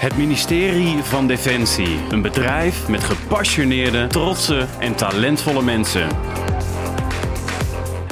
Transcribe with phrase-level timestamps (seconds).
[0.00, 1.98] Het ministerie van Defensie.
[2.10, 6.08] Een bedrijf met gepassioneerde, trotse en talentvolle mensen.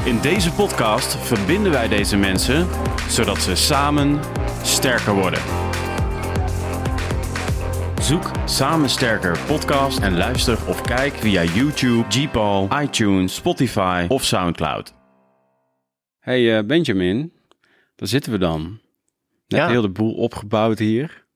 [0.05, 2.67] In deze podcast verbinden wij deze mensen
[3.09, 4.21] zodat ze samen
[4.63, 5.41] sterker worden.
[8.01, 14.95] Zoek Samen Sterker podcast en luister of kijk via YouTube, Gpal, iTunes, Spotify of Soundcloud.
[16.19, 17.33] Hey uh, Benjamin,
[17.97, 18.81] daar zitten we dan.
[19.47, 19.69] Net Ja.
[19.69, 21.27] heel de boel opgebouwd hier.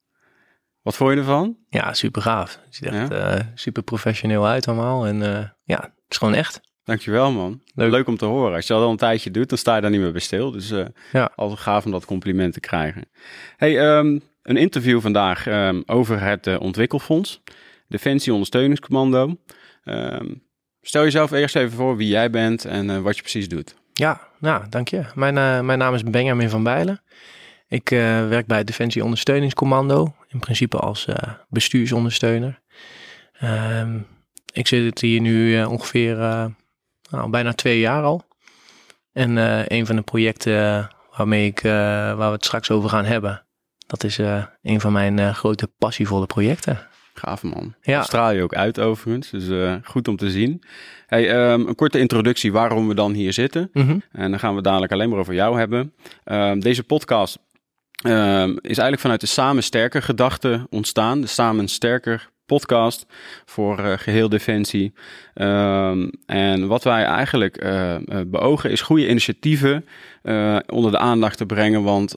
[0.82, 1.56] Wat vond je ervan?
[1.68, 2.58] Ja, super gaaf.
[2.64, 3.34] Het ziet echt Ja?
[3.36, 5.06] eh, super professioneel uit allemaal.
[5.06, 6.60] En eh, ja, het is gewoon echt.
[6.84, 7.62] Dankjewel man.
[7.74, 7.90] Leuk.
[7.90, 8.06] Leuk.
[8.06, 8.54] om te horen.
[8.54, 10.50] Als je dat al een tijdje doet, dan sta je daar niet meer bij stil.
[10.50, 10.72] Dus
[11.12, 11.30] Ja.
[11.36, 13.04] altijd gaaf om dat compliment te krijgen.
[13.56, 17.42] Hey, ehm, een interview vandaag ehm, over het ontwikkelfonds.
[17.88, 19.36] Defensie Ondersteuningscommando.
[19.84, 20.34] Ehm,
[20.80, 23.74] stel jezelf eerst even voor wie jij bent en wat je precies doet.
[23.92, 25.02] Ja, nou, dank je.
[25.14, 27.00] Mijn, mijn naam is Benjamin van Bijlen.
[27.68, 27.88] Ik
[28.28, 30.14] werk bij het Defensie Ondersteuningscommando.
[30.32, 32.60] In principe als eh, bestuursondersteuner.
[33.32, 33.98] Ehm,
[34.52, 36.46] ik zit hier nu eh, ongeveer eh,
[37.10, 38.22] nou, bijna twee jaar al.
[39.12, 39.36] En
[39.74, 43.44] een van de projecten waarmee ik, waar we het straks over gaan hebben...
[43.86, 44.18] dat is
[44.62, 46.80] een van mijn grote passievolle projecten.
[47.14, 47.74] Gaaf man.
[47.80, 47.96] Ja.
[47.96, 50.62] Dat straal je ook uit overigens, dus goed om te zien.
[51.06, 53.70] Hey, ehm, een korte introductie waarom we dan hier zitten.
[53.72, 53.98] Mhm.
[54.12, 55.94] En dan gaan we dadelijk alleen maar over jou hebben.
[56.24, 57.38] Ehm, deze podcast
[57.92, 61.20] ehm, is eigenlijk vanuit de Samen Sterker gedachte ontstaan.
[61.20, 63.06] De Samen Sterker podcast
[63.44, 64.92] voor eh, geheel Defensie.
[65.34, 69.84] Ehm, en wat wij eigenlijk eh, beogen is goede initiatieven
[70.66, 71.82] onder de aandacht te brengen.
[71.82, 72.14] Want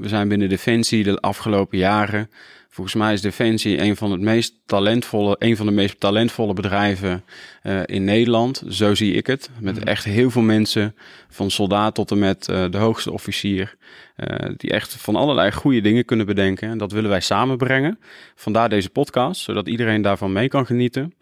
[0.00, 2.30] we zijn binnen Defensie de afgelopen jaren...
[2.78, 7.24] Volgens mij is Defensie een van, het meest talentvolle, een van de meest talentvolle bedrijven
[7.62, 8.62] eh, in Nederland.
[8.68, 9.50] Zo zie ik het.
[9.60, 10.94] Met echt heel veel mensen,
[11.28, 13.76] van soldaat tot en met eh, de hoogste officier,
[14.16, 16.68] eh, die echt van allerlei goede dingen kunnen bedenken.
[16.68, 17.98] En dat willen wij samenbrengen.
[18.34, 21.14] Vandaar deze podcast, zodat iedereen daarvan mee kan genieten.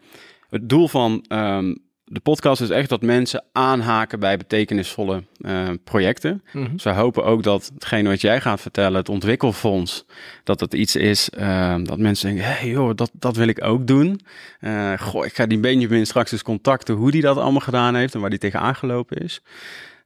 [0.49, 1.73] Het doel van ehm,
[2.09, 6.43] de podcast is echt dat mensen aanhaken bij betekenisvolle eh, projecten.
[6.53, 6.71] Mhm.
[6.71, 10.05] Dus wij hopen ook dat hetgene wat jij gaat vertellen, het ontwikkelfonds,
[10.43, 13.63] dat het iets is ehm, dat mensen denken, hé hey joh, dat, dat wil ik
[13.63, 14.21] ook doen.
[14.59, 18.13] Eh, goh, ik ga die Benjamin straks eens contacten hoe die dat allemaal gedaan heeft
[18.13, 19.41] en waar die tegenaan gelopen is.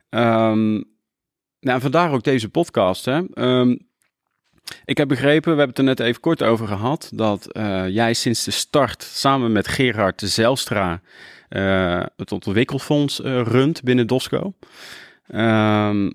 [0.10, 0.72] Ehm,
[1.60, 3.06] nou, en vandaar ook deze podcast.
[3.06, 3.22] Hè.
[3.34, 3.76] Ehm,
[4.86, 8.14] ik heb begrepen, we hebben het er net even kort over gehad, dat eh, jij
[8.14, 10.98] sinds de start samen met Gerard de Zelstra eh,
[12.16, 14.54] het ontwikkelfonds eh, runt binnen DOSCO.
[15.28, 16.12] Ehm,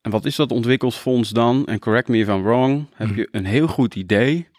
[0.00, 1.66] en wat is dat ontwikkelsfonds dan?
[1.66, 2.86] En correct me if I'm wrong.
[2.94, 3.16] Heb Mhm.
[3.18, 4.52] je een heel goed idee?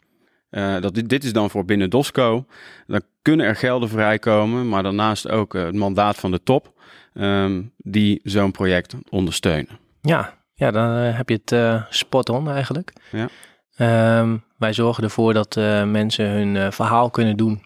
[0.50, 2.46] eh, dat dit, dit is dan voor binnen DOSCO.
[2.88, 6.74] Dan kunnen er gelden vrijkomen, maar daarnaast ook eh, het mandaat van de top.
[7.14, 9.80] ehm, die zo'n project ondersteunen.
[10.02, 12.94] Ja, ja dan eh, heb je het eh, spot on eigenlijk.
[13.12, 13.28] Ja.
[13.76, 17.64] Ehm, wij zorgen ervoor dat eh, mensen hun eh, verhaal kunnen doen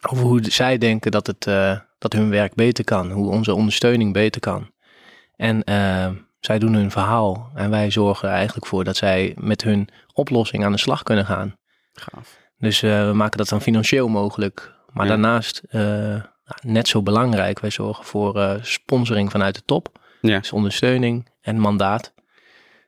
[0.00, 4.12] over hoe zij denken dat, het, eh, dat hun werk beter kan, hoe onze ondersteuning
[4.12, 4.70] beter kan.
[5.36, 6.10] En eh,
[6.40, 10.64] zij doen hun verhaal en wij zorgen er eigenlijk voor dat zij met hun oplossing
[10.64, 11.56] aan de slag kunnen gaan.
[11.92, 12.38] Gaaf.
[12.58, 14.72] Dus eh, we maken dat dan financieel mogelijk.
[14.92, 15.10] Maar Ja.
[15.10, 16.22] daarnaast, nou,
[16.62, 19.98] net zo belangrijk, wij zorgen voor sponsoring vanuit de top.
[20.20, 20.38] Ja.
[20.38, 22.12] Dus ondersteuning en mandaat.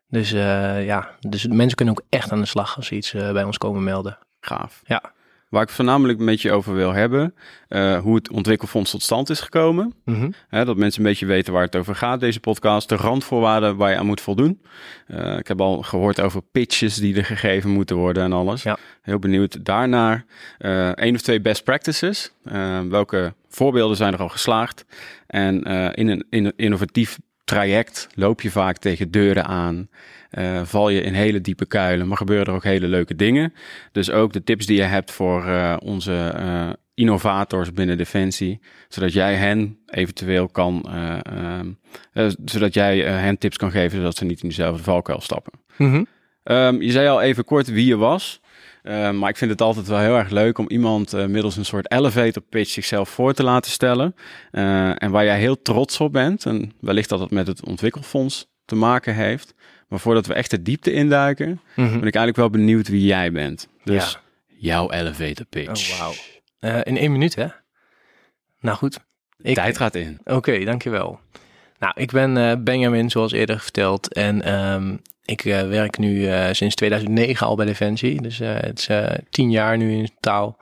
[0.08, 3.58] Dus ja, dus mensen kunnen ook echt aan de slag als ze iets bij ons
[3.58, 4.18] komen melden.
[4.40, 4.80] Gaaf.
[4.84, 5.12] Ja.
[5.48, 7.34] Waar ik voornamelijk met je over wil hebben,
[7.68, 9.94] eh, hoe het ontwikkelfonds tot stand is gekomen.
[10.48, 12.88] Hè, dat mensen een beetje weten waar het over gaat, deze podcast.
[12.88, 14.60] De randvoorwaarden waar je aan moet voldoen.
[15.06, 18.62] Eh, ik heb al gehoord over pitches die er gegeven moeten worden en alles.
[18.62, 18.78] Ja.
[19.02, 20.24] Heel benieuwd daarnaar.
[20.58, 22.32] Eh Eén of twee best practices.
[22.44, 24.84] Eh, welke voorbeelden zijn er al geslaagd?
[25.26, 29.88] En eh, in, een, in innovatief traject loop je vaak tegen deuren aan.
[30.30, 33.52] eh, val je in hele diepe kuilen, maar gebeuren er ook hele leuke dingen.
[33.92, 39.12] Dus ook de tips die je hebt voor eh, onze eh, innovators binnen Defensie, zodat
[39.12, 41.68] jij hen eventueel kan, eh, ehm,
[42.12, 45.52] eh, zodat jij hen tips kan geven, zodat ze niet in dezelfde valkuil stappen.
[45.76, 46.04] Mhm.
[46.42, 48.40] Ehm, je zei al even kort wie je was.
[48.84, 51.64] Ehm, maar ik vind het altijd wel heel erg leuk om iemand eh, middels een
[51.64, 54.14] soort elevator pitch zichzelf voor te laten stellen.
[54.50, 56.46] Eh, en waar jij heel trots op bent.
[56.46, 59.54] En wellicht dat het met het ontwikkelfonds te maken heeft.
[59.88, 61.88] Maar voordat we echt de diepte induiken, Mhm.
[61.88, 63.68] ben ik eigenlijk wel benieuwd wie jij bent.
[63.84, 64.20] Dus Ja.
[64.58, 65.92] jouw elevator pitch.
[65.92, 66.12] Oh, wauw.
[66.58, 67.46] Eh, in één minuut, hè?
[68.60, 68.98] Nou goed.
[69.42, 70.18] Ik, Tijd gaat in.
[70.24, 71.20] Oké, dankjewel.
[71.84, 74.12] Nou, ik ben eh, Benjamin, zoals eerder verteld.
[74.12, 78.22] En ehm, ik eh, werk nu eh, sinds 2009 al bij Defensie.
[78.22, 78.88] Dus het is
[79.30, 80.56] tien jaar nu in totaal.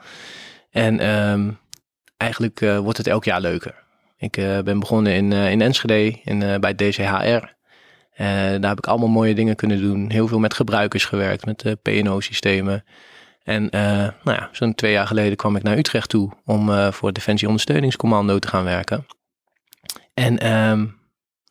[0.71, 1.51] En ehm,
[2.17, 3.75] eigenlijk wordt het elk jaar leuker.
[4.17, 4.33] Ik
[4.65, 7.55] ben begonnen in, in Enschede in, bij DCHR.
[8.13, 10.11] Eh, daar heb ik allemaal mooie dingen kunnen doen.
[10.11, 12.85] Heel veel met gebruikers gewerkt, met de PNO-systemen.
[13.43, 13.81] En uh,
[14.23, 17.17] nou ja, zo'n twee jaar geleden kwam ik naar Utrecht toe om uh, voor het
[17.17, 19.07] Defensie Ondersteuningscommando te gaan werken.
[20.15, 21.01] En um,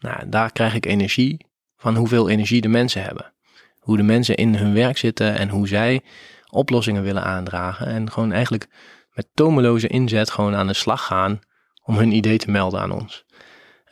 [0.02, 1.46] nou, daar krijg ik energie
[1.78, 3.34] van hoeveel energie de mensen hebben.
[3.80, 6.02] Hoe de mensen in hun werk zitten en hoe zij
[6.50, 7.88] oplossingen willen aandragen.
[7.88, 8.68] En gewoon eigenlijk
[9.14, 11.40] met tomeloze inzet gewoon aan de slag gaan
[11.84, 13.26] om hun idee te melden aan ons.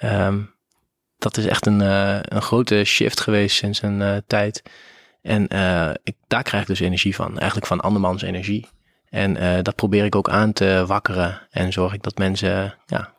[0.03, 0.55] Um,
[1.17, 4.63] dat is echt een, uh, een grote shift geweest sinds een uh, tijd.
[5.21, 7.37] En uh, ik, daar krijg ik dus energie van.
[7.37, 8.67] Eigenlijk van andermans energie.
[9.09, 11.47] En dat probeer ik ook aan te wakkeren.
[11.49, 13.13] En zorg ik dat mensen ja,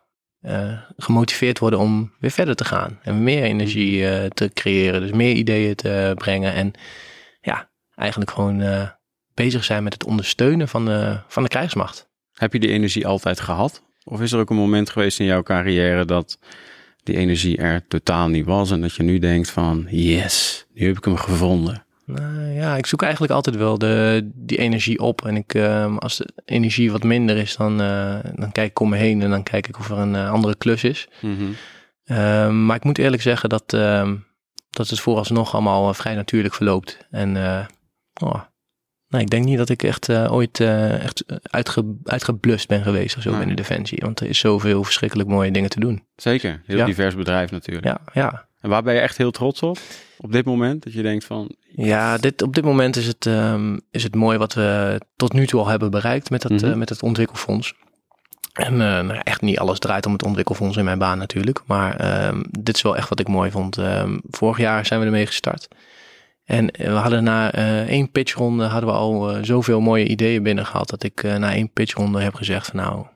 [0.97, 2.99] gemotiveerd worden om weer verder te gaan.
[3.03, 5.01] En meer energie te creëren.
[5.01, 6.53] Dus meer ideeën te brengen.
[6.53, 6.73] En
[7.41, 8.91] ja, eigenlijk gewoon
[9.35, 12.09] bezig zijn met het ondersteunen van de, van de krijgsmacht.
[12.33, 13.83] Heb je die energie altijd gehad?
[14.05, 16.39] Of is er ook een moment geweest in jouw carrière dat
[17.03, 20.97] die energie er totaal niet was en dat je nu denkt van yes, nu heb
[20.97, 21.85] ik hem gevonden?
[22.13, 25.27] Nou ja, ik zoek eigenlijk altijd wel de, die energie op.
[25.27, 28.89] En ik, uh, als de energie wat minder is, dan, uh, dan kijk ik om
[28.89, 31.09] me heen en dan kijk ik of er een uh, andere klus is.
[31.21, 32.65] Mm -hmm.
[32.67, 34.17] maar ik moet eerlijk zeggen dat, ehm,
[34.71, 37.07] dat het vooralsnog allemaal vrij natuurlijk verloopt.
[37.11, 37.37] En
[38.23, 38.41] oh,
[39.09, 43.39] nou, ik denk niet dat ik echt ooit echt uitge, uitgeblust ben geweest of zo
[43.39, 43.99] binnen Defensie.
[44.03, 46.05] Want er is zoveel verschrikkelijk mooie dingen te doen.
[46.17, 46.85] Zeker, heel ja.
[46.85, 47.87] divers bedrijf natuurlijk.
[47.87, 48.49] Ja, ja.
[48.61, 49.79] En waar ben je echt heel trots op?
[50.19, 50.83] Op dit moment?
[50.83, 51.55] Dat je denkt van...
[51.77, 55.47] Ja, dit, op dit moment is het, um, is het mooi wat we tot nu
[55.47, 56.71] toe al hebben bereikt met, dat, mm -hmm.
[56.71, 57.75] uh, met het ontwikkelfonds.
[58.53, 61.61] En nou, echt niet alles draait om het ontwikkelfonds in mijn baan natuurlijk.
[61.67, 63.77] Maar um, dit is wel echt wat ik mooi vond.
[63.77, 65.69] Um, vorig jaar zijn we ermee gestart.
[66.45, 70.67] En we hadden na uh, één pitchronde hadden we al uh, zoveel mooie ideeën binnen
[70.67, 73.07] gehad dat ik na één pitchronde heb gezegd van nou,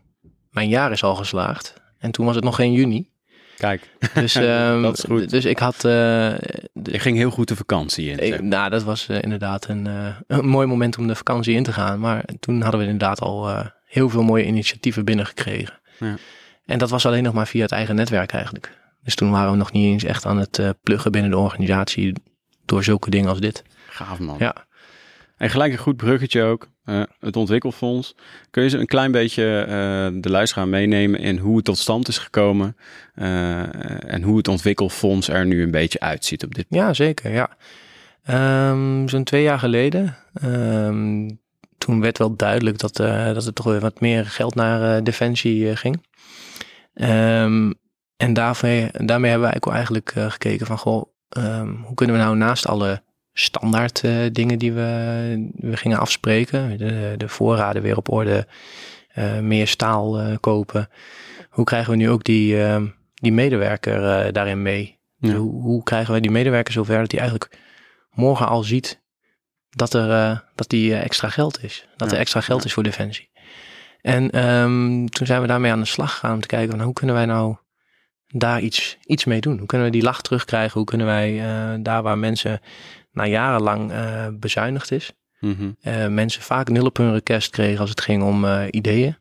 [0.50, 1.74] mijn jaar is al geslaagd.
[1.98, 3.12] En toen was het nog geen juni.
[3.56, 5.30] Kijk, dus, um, dat is goed.
[5.30, 5.82] Dus ik had...
[5.82, 8.18] Je ging heel goed de vakantie in.
[8.18, 9.88] Ik, nou, dat was inderdaad een,
[10.26, 12.00] een mooi moment om de vakantie in te gaan.
[12.00, 15.80] Maar toen hadden we inderdaad al heel veel mooie initiatieven binnengekregen.
[15.98, 16.16] Ja.
[16.66, 18.72] En dat was alleen nog maar via het eigen netwerk eigenlijk.
[19.02, 22.14] Dus toen waren we nog niet eens echt aan het pluggen binnen de organisatie
[22.64, 23.62] door zulke dingen als dit.
[23.88, 24.36] Gaaf man.
[24.38, 24.54] Ja.
[25.44, 26.68] En gelijk een goed bruggetje ook.
[26.84, 28.14] Uh, het ontwikkelfonds.
[28.50, 32.08] Kun je ze een klein beetje uh, de luisteraar meenemen in hoe het tot stand
[32.08, 32.76] is gekomen
[33.16, 37.30] uh, en hoe het ontwikkelfonds er nu een beetje uitziet op dit Ja, zeker.
[37.30, 37.50] Ja.
[38.70, 40.16] Um, Zo'n twee jaar geleden.
[40.44, 41.40] Um,
[41.78, 42.96] toen werd wel duidelijk dat,
[43.34, 46.02] dat er toch weer wat meer geld naar defensie ging.
[46.94, 47.74] Um,
[48.16, 51.02] en daarmee, daarmee hebben wij eigenlijk gekeken van goh,
[51.84, 53.02] hoe kunnen we nou naast alle
[53.34, 58.46] standaard uh, dingen die we, we gingen afspreken, de, de voorraden weer op orde,
[59.18, 60.88] uh, meer staal uh, kopen,
[61.50, 64.98] hoe krijgen we nu ook die, ehm, die medewerker daarin mee?
[65.16, 65.28] Ja.
[65.28, 67.58] Dus hoe, hoe, krijgen we die medewerker zover dat hij eigenlijk
[68.10, 69.02] morgen al ziet
[69.70, 72.14] dat er dat die extra geld is, dat ja.
[72.14, 73.30] er extra geld is voor defensie?
[74.00, 76.92] En um, toen zijn we daarmee aan de slag gegaan om te kijken van hoe
[76.92, 77.56] kunnen wij nou
[78.26, 79.58] daar iets, iets mee doen?
[79.58, 80.78] Hoe kunnen we die lach terugkrijgen?
[80.78, 81.42] Hoe kunnen wij
[81.82, 82.60] daar waar mensen
[83.14, 85.76] na jarenlang uh, bezuinigd is, mm -hmm.
[85.82, 89.16] uh, mensen vaak nul op hun request kregen als het ging om ideeën.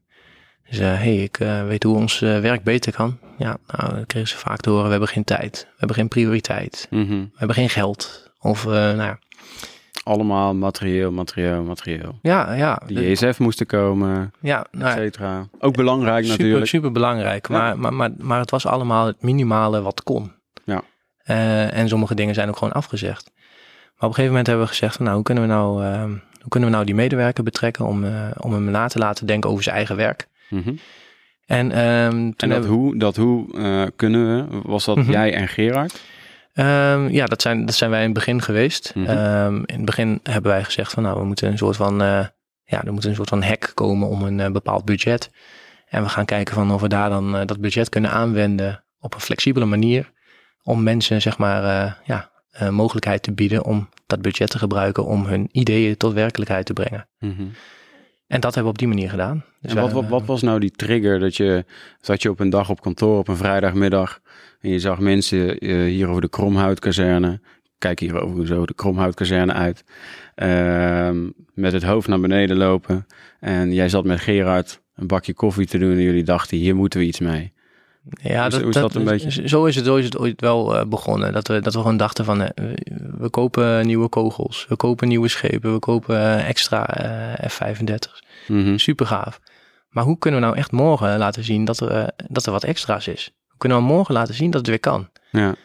[0.69, 1.37] Dus hey, ik
[1.67, 3.17] weet hoe ons werk beter kan.
[3.37, 5.67] Ja, nou, dan kregen ze vaak te horen, we hebben geen tijd.
[5.69, 6.87] We hebben geen prioriteit.
[6.89, 7.21] Mm -hmm.
[7.31, 8.31] We hebben geen geld.
[8.39, 9.19] Of, nou ja,
[10.03, 12.19] allemaal materieel, materieel, materieel.
[12.21, 12.81] Ja, ja.
[12.85, 15.47] Die ESF moesten komen, ja, nou, et cetera.
[15.59, 16.69] Ook belangrijk super, natuurlijk.
[16.69, 17.57] Super belangrijk, ja.
[17.57, 20.31] maar, maar, maar, maar het was allemaal het minimale wat kon.
[20.65, 20.81] Ja.
[21.69, 23.31] En sommige dingen zijn ook gewoon afgezegd.
[24.03, 26.03] Op een gegeven moment hebben we gezegd van nou, hoe kunnen we nou, uh,
[26.39, 29.49] hoe kunnen we nou die medewerker betrekken om, uh, om hem na te laten denken
[29.49, 30.27] over zijn eigen werk.
[30.49, 30.79] Mm -hmm.
[31.45, 32.69] En, um, en dat, we...
[32.69, 35.11] hoe, dat hoe kunnen we, was dat mm -hmm.
[35.11, 36.01] jij en Gerard?
[36.53, 38.91] Um, ja, dat zijn, dat zijn wij in het begin geweest.
[38.95, 39.17] Mm -hmm.
[39.17, 42.25] um, in het begin hebben wij gezegd van nou, we moeten een soort van, uh,
[42.63, 45.31] ja, er moet een soort van hek komen om een bepaald budget.
[45.87, 49.21] En we gaan kijken van of we daar dan dat budget kunnen aanwenden op een
[49.21, 50.11] flexibele manier.
[50.63, 52.29] Om mensen, zeg maar, ja,
[52.69, 57.07] mogelijkheid te bieden om dat budget te gebruiken om hun ideeën tot werkelijkheid te brengen.
[57.19, 57.51] Mm -hmm.
[58.27, 59.43] En dat hebben we op die manier gedaan.
[59.61, 61.65] Dus en wat, wij, wat, wat, was nou die trigger dat je,
[62.01, 64.19] zat je op een dag op kantoor op een vrijdagmiddag
[64.59, 67.41] en je zag mensen uh, hier over de Kromhoutkazerne,
[67.77, 69.83] kijk hier over zo de Kromhoutkazerne uit,
[70.35, 71.09] uh,
[71.53, 73.07] met het hoofd naar beneden lopen.
[73.39, 76.99] En jij zat met Gerard een bakje koffie te doen en jullie dachten, hier moeten
[76.99, 77.53] we iets mee.
[78.09, 79.47] Ja, dat, hoe is dat, dat een beetje?
[79.47, 81.33] Zo is, het, zo is het ooit wel uh, begonnen.
[81.33, 82.47] Dat we, dat we gewoon dachten van, uh,
[83.17, 86.85] we kopen nieuwe kogels, we kopen nieuwe schepen, we kopen uh, extra
[87.47, 88.23] F-35's.
[88.47, 88.77] Mm -hmm.
[88.77, 89.39] Super gaaf.
[89.89, 93.07] Maar hoe kunnen we nou echt morgen laten zien dat er, dat er wat extra's
[93.07, 93.33] is?
[93.47, 95.09] Hoe kunnen we morgen laten zien dat het weer kan?
[95.31, 95.55] Ja.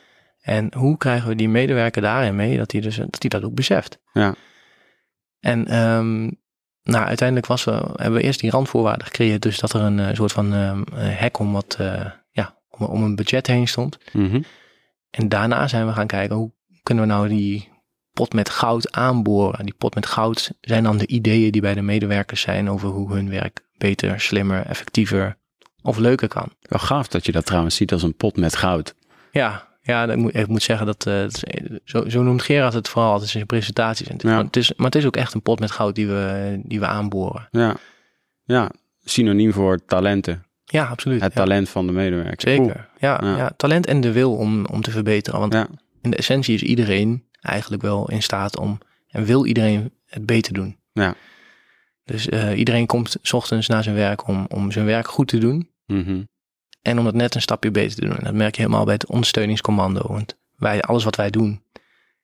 [0.41, 3.55] En hoe krijgen we die medewerker daarin mee dat hij dus, dat, hij dat ook
[3.55, 3.99] beseft?
[4.13, 4.35] Ja.
[5.41, 6.39] En um,
[6.83, 9.43] nou, uiteindelijk was we, hebben we eerst die randvoorwaarden gecreëerd.
[9.43, 12.05] Dus dat er een uh, soort van uh, hek om, wat, uh,
[12.79, 13.99] om, om, een budget heen stond.
[14.13, 14.45] Mm -hmm.
[15.11, 17.69] En daarna zijn we gaan kijken hoe kunnen we nou die
[18.13, 19.65] pot met goud aanboren.
[19.65, 23.13] Die pot met goud zijn dan de ideeën die bij de medewerkers zijn over hoe
[23.13, 25.37] hun werk beter, slimmer, effectiever
[25.83, 26.53] of leuker kan.
[26.61, 28.95] Wel gaaf dat je dat trouwens ziet als een pot met goud.
[29.31, 31.25] Ja, ja ik, moet, ik moet zeggen dat, uh,
[31.85, 34.07] zo, zo noemt Gerard het vooral altijd in zijn presentaties.
[34.07, 34.29] En het, ja.
[34.29, 36.81] maar, het is, maar het is ook echt een pot met goud die we, die
[36.81, 37.49] we aanboren.
[37.51, 37.77] Ja,
[38.45, 38.71] ja
[39.05, 40.45] synoniem voor talenten.
[40.71, 41.21] Ja, absoluut.
[41.21, 41.41] Het ja.
[41.41, 42.49] talent van de medewerker.
[42.49, 42.85] Zeker, Cool.
[42.99, 43.37] ja, Ja.
[43.37, 43.51] ja.
[43.57, 45.41] Talent en de wil om, om te verbeteren.
[45.41, 45.55] Want
[46.03, 48.79] in de essentie is iedereen eigenlijk wel in staat om...
[49.09, 50.77] en wil iedereen het beter doen.
[50.93, 51.15] Ja.
[52.05, 55.39] Dus eh, iedereen komt 's ochtends naar zijn werk om, om zijn werk goed te
[55.39, 55.71] doen...
[55.87, 56.23] Mhm.
[56.83, 58.17] En om het net een stapje beter te doen.
[58.17, 60.03] En dat merk je helemaal bij het ondersteuningscommando.
[60.09, 61.63] Want wij, alles wat wij doen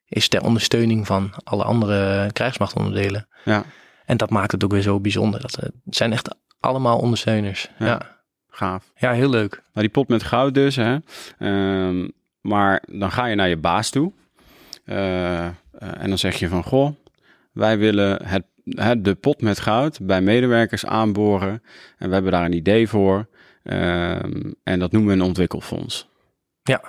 [0.06, 3.28] is ter ondersteuning van alle andere krijgsmachtonderdelen.
[3.44, 3.64] Ja,
[4.04, 5.40] En dat maakt het ook weer zo bijzonder.
[5.40, 7.68] Dat, eh, het zijn echt allemaal ondersteuners.
[7.78, 7.86] Ja.
[7.86, 8.13] Ja,
[8.58, 8.66] ja.
[8.66, 8.92] gaaf.
[8.94, 9.52] heel leuk.
[9.52, 10.96] Nou, die pot met goud dus, hè.
[11.38, 12.08] Ehm,
[12.40, 14.12] maar dan ga je naar je baas toe.
[14.84, 15.44] Eh,
[15.78, 16.94] en dan zeg je van, goh,
[17.52, 21.62] wij willen het, het, de pot met goud bij medewerkers aanboren.
[21.98, 23.26] En we hebben daar een idee voor.
[23.62, 26.08] Ehm, en dat noemen we een ontwikkelfonds.
[26.62, 26.80] Ja,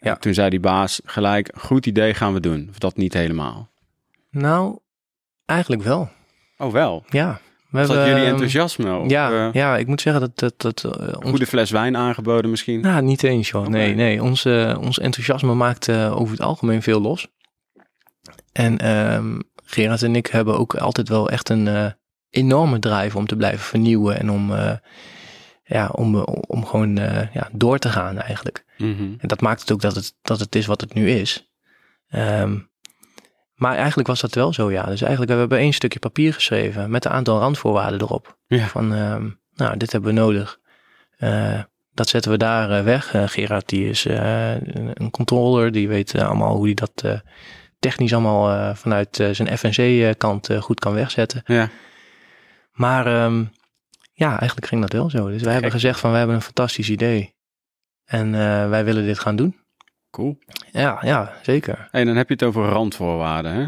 [0.00, 0.14] ja.
[0.14, 2.66] En Toen zei die baas gelijk, goed idee gaan we doen.
[2.70, 3.70] Of dat niet helemaal.
[4.30, 4.78] Nou,
[5.44, 6.10] eigenlijk wel.
[6.56, 7.40] Oh wel, Ja.
[7.70, 8.96] We dat hebben, jullie ehm, enthousiasme?
[8.96, 12.50] Of, Ja, eh, ja, ik moet zeggen dat, dat, dat eh, goede fles wijn aangeboden
[12.50, 12.80] misschien?
[12.80, 13.66] Nou, niet eens joh.
[13.66, 14.22] Nee, nee.
[14.22, 17.28] Ons, eh, ons enthousiasme maakt over het algemeen veel los.
[18.52, 21.94] En ehm Gerard en ik hebben ook altijd wel echt een
[22.30, 24.52] enorme drive om te blijven vernieuwen en om,
[25.64, 26.96] ja, om, om gewoon
[27.32, 28.64] ja, door te gaan eigenlijk.
[28.78, 29.02] Mhm.
[29.18, 31.50] En dat maakt het ook dat het, dat het is wat het nu is.
[32.08, 32.58] Ehm,
[33.60, 34.84] maar eigenlijk was dat wel zo, ja.
[34.84, 38.38] Dus eigenlijk we hebben één stukje papier geschreven met een aantal randvoorwaarden erop.
[38.46, 38.66] Ja.
[38.66, 40.58] Van, ehm, nou, dit hebben we nodig.
[41.16, 41.60] Eh,
[41.94, 43.14] dat zetten we daar eh, weg.
[43.14, 47.22] Eh, Gerard, die is een, controller, die weet allemaal hoe hij dat
[47.78, 51.42] technisch allemaal vanuit zijn FNC-kant goed kan wegzetten.
[51.44, 51.68] Ja,
[52.72, 53.44] Maar ehm,
[54.12, 55.28] ja, eigenlijk ging dat wel zo.
[55.28, 57.34] Dus wij hebben gezegd van, wij hebben een fantastisch idee.
[58.04, 58.30] En
[58.70, 59.56] wij willen dit gaan doen.
[60.10, 60.38] Cool.
[60.72, 61.88] Ja, ja, zeker.
[61.90, 63.52] Hey, dan heb je het over randvoorwaarden.
[63.52, 63.66] Hè?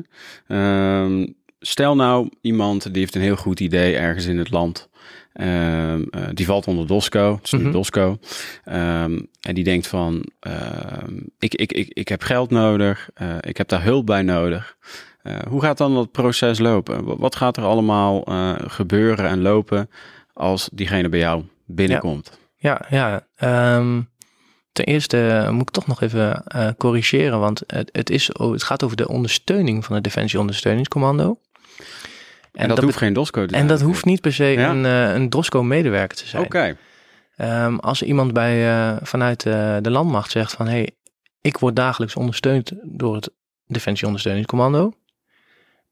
[0.57, 1.27] Ehm,
[1.61, 4.89] stel nou iemand die heeft een heel goed idee ergens in het land.
[5.33, 7.73] Ehm, eh, die valt onder DOSCO, het is nu Mhm.
[7.73, 8.19] DOSCO.
[8.65, 13.57] Ehm, en die denkt van, ehm, ik, ik, ik, ik heb geld nodig, eh, ik
[13.57, 14.77] heb daar hulp bij nodig.
[15.23, 17.05] Eh, hoe gaat dan dat proces lopen?
[17.05, 19.91] Wa- Wat gaat er allemaal eh, gebeuren en lopen
[20.33, 22.39] als diegene bij jou binnenkomt?
[22.57, 23.27] Ja, ja.
[23.37, 24.01] ehm,
[24.73, 28.63] ten eerste eh, moet ik toch nog even eh, corrigeren, want het, het, is, het
[28.63, 31.39] gaat over de ondersteuning van het Defensie Ondersteuningscommando.
[32.53, 33.63] En, dat, hoeft geen DOSCO te zijn.
[33.63, 34.71] En dat hoeft niet per se Ja?
[34.71, 36.45] een, eh, een DROSCO-medewerker te zijn.
[36.45, 36.77] Oké,
[37.37, 40.67] Ehm, als iemand bij, vanuit de landmacht zegt van...
[40.67, 40.91] hé, hey,
[41.41, 43.31] ik word dagelijks ondersteund door het
[43.67, 44.93] Defensie Ondersteuningscommando.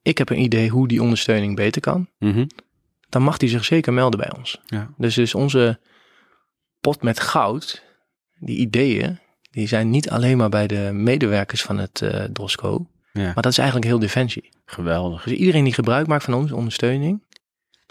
[0.03, 2.09] Ik heb een idee hoe die ondersteuning beter kan.
[2.19, 2.47] Mhm.
[3.09, 4.61] Dan mag die zich zeker melden bij ons.
[4.67, 4.91] ja.
[4.97, 5.81] Dus, dus onze
[6.81, 7.83] pot met goud,
[8.41, 9.19] die ideeën...
[9.51, 12.87] die zijn niet alleen maar bij de medewerkers van het eh DOSCO...
[13.13, 14.49] ja, maar dat is eigenlijk heel Defensie.
[14.67, 15.23] geweldig.
[15.23, 17.23] Dus iedereen die gebruik maakt van onze ondersteuning...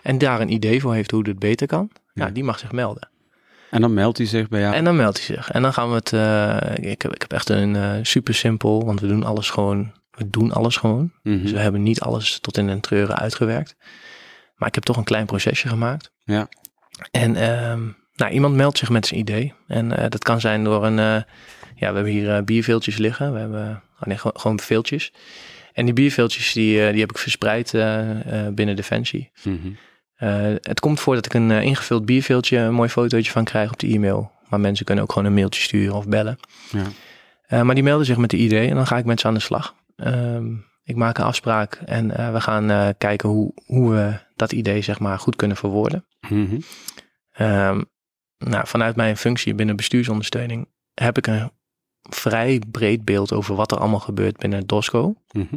[0.04, 1.90] en daar een idee voor heeft hoe het beter kan...
[2.14, 2.26] Ja.
[2.26, 3.10] Ja, die mag zich melden.
[3.72, 4.76] En dan meldt hij zich bij jou?
[4.76, 5.52] En dan meldt hij zich.
[5.52, 6.14] En dan gaan we het.
[6.14, 9.92] eh, ik, heb, ik heb echt een eh, super simpel, want we doen alles gewoon.
[10.12, 11.12] We doen alles gewoon.
[11.24, 11.42] Mhm.
[11.42, 13.76] Dus we hebben niet alles tot in een treuren uitgewerkt.
[14.56, 16.12] Maar ik heb toch een klein procesje gemaakt.
[16.24, 16.48] Ja.
[17.12, 17.82] En ehm,
[18.20, 19.54] nou, iemand meldt zich met zijn idee.
[19.68, 21.00] En eh, dat kan zijn door een.
[21.00, 21.22] eh,
[21.76, 23.34] ja, we hebben hier eh, bierveeltjes liggen.
[23.34, 25.14] We hebben oh nee, gewoon, gewoon veeltjes.
[25.74, 27.72] En die bierveeltjes die, die heb ik verspreid
[28.56, 29.32] binnen Defensie.
[29.44, 29.72] Mhm.
[30.62, 33.88] Het komt voor dat ik een ingevuld bierveeltje, een mooi fotootje van krijg op de
[33.88, 34.32] e-mail.
[34.50, 36.40] Maar mensen kunnen ook gewoon een mailtje sturen of bellen.
[37.50, 37.64] Ja.
[37.64, 39.40] Maar die melden zich met de idee en dan ga ik met ze aan de
[39.40, 39.76] slag.
[39.96, 40.46] Ehm,
[40.84, 45.20] ik maak een afspraak en we gaan kijken hoe, hoe we dat idee zeg maar
[45.20, 46.06] goed kunnen verwoorden.
[47.32, 47.82] Ehm,
[48.40, 51.52] nou, vanuit mijn functie binnen bestuursondersteuning heb ik een
[52.10, 55.16] vrij breed beeld over wat er allemaal gebeurt binnen DOSCO.
[55.32, 55.56] Mhm.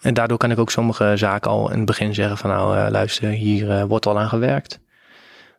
[0.00, 2.90] En daardoor kan ik ook sommige zaken al in het begin zeggen van nou eh,
[2.90, 4.80] luister, hier eh, wordt al aan gewerkt.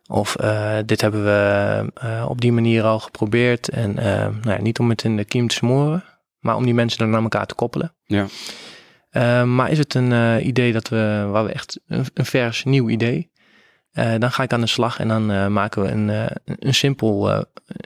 [0.06, 1.90] Of eh, dit hebben we
[2.28, 3.68] op die manier al geprobeerd.
[3.68, 6.04] En nou ja, niet om het in de kiem te smoren,
[6.38, 7.94] maar om die mensen dan naar elkaar te koppelen.
[8.04, 8.26] Ja.
[9.44, 13.30] Maar is het een idee dat we, waar we echt een, een vers nieuw idee,
[13.92, 16.74] eh, dan ga ik aan de slag en dan eh, maken we een, eh, een
[16.74, 17.30] simpel,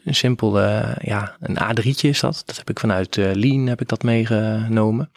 [0.04, 0.60] een simpel
[1.00, 2.42] ja, een A3'tje is dat.
[2.46, 5.10] Dat heb ik vanuit Lean heb ik dat meegenomen.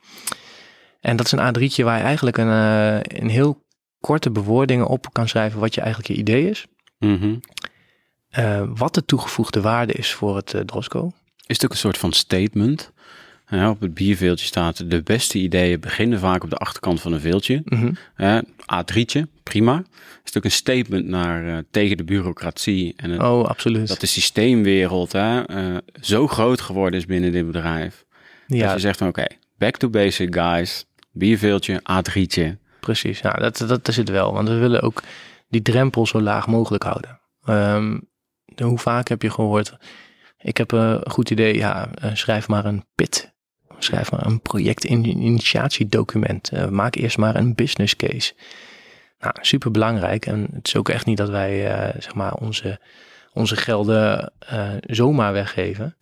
[1.00, 2.48] En dat is een A3'tje waar je eigenlijk een,
[3.22, 3.63] een heel
[4.00, 6.65] korte bewoordingen op kan schrijven wat je eigenlijk je idee is.
[8.36, 11.12] Eh, wat de toegevoegde waarde is voor het Drosco.
[11.46, 12.92] Is het ook een soort van statement?
[13.49, 17.19] Ja, op het bierveeltje staat: de beste ideeën beginnen vaak op de achterkant van een
[17.19, 17.61] veeltje.
[17.65, 17.93] Mhm.
[18.15, 19.83] Eh, A3'tje, prima.
[20.23, 23.87] Is ook een statement naar eh, tegen de bureaucratie en het, Oh, absoluut.
[23.87, 28.05] dat de systeemwereld hè, eh, zo groot geworden is binnen dit bedrijf.
[28.47, 29.25] Dat je zegt van oké,
[29.57, 32.57] back to basic guys, bierveeltje, A3'tje.
[32.79, 33.19] precies.
[33.19, 34.33] Ja, dat, dat, is het wel.
[34.33, 35.01] Want we willen ook
[35.49, 37.19] die drempel zo laag mogelijk houden.
[37.45, 37.97] Ehm,
[38.63, 39.77] hoe vaak heb je gehoord,
[40.37, 43.33] ik heb eh, een goed idee, ja, schrijf maar een PIT.
[43.79, 46.50] Schrijf maar een projectinitiatiedocument.
[46.50, 48.34] Eh, maak eerst maar een business case.
[49.20, 50.25] Nou, super belangrijk.
[50.25, 52.79] En het is ook echt niet dat wij eh, zeg maar onze,
[53.34, 55.96] onze gelden eh, zomaar weggeven.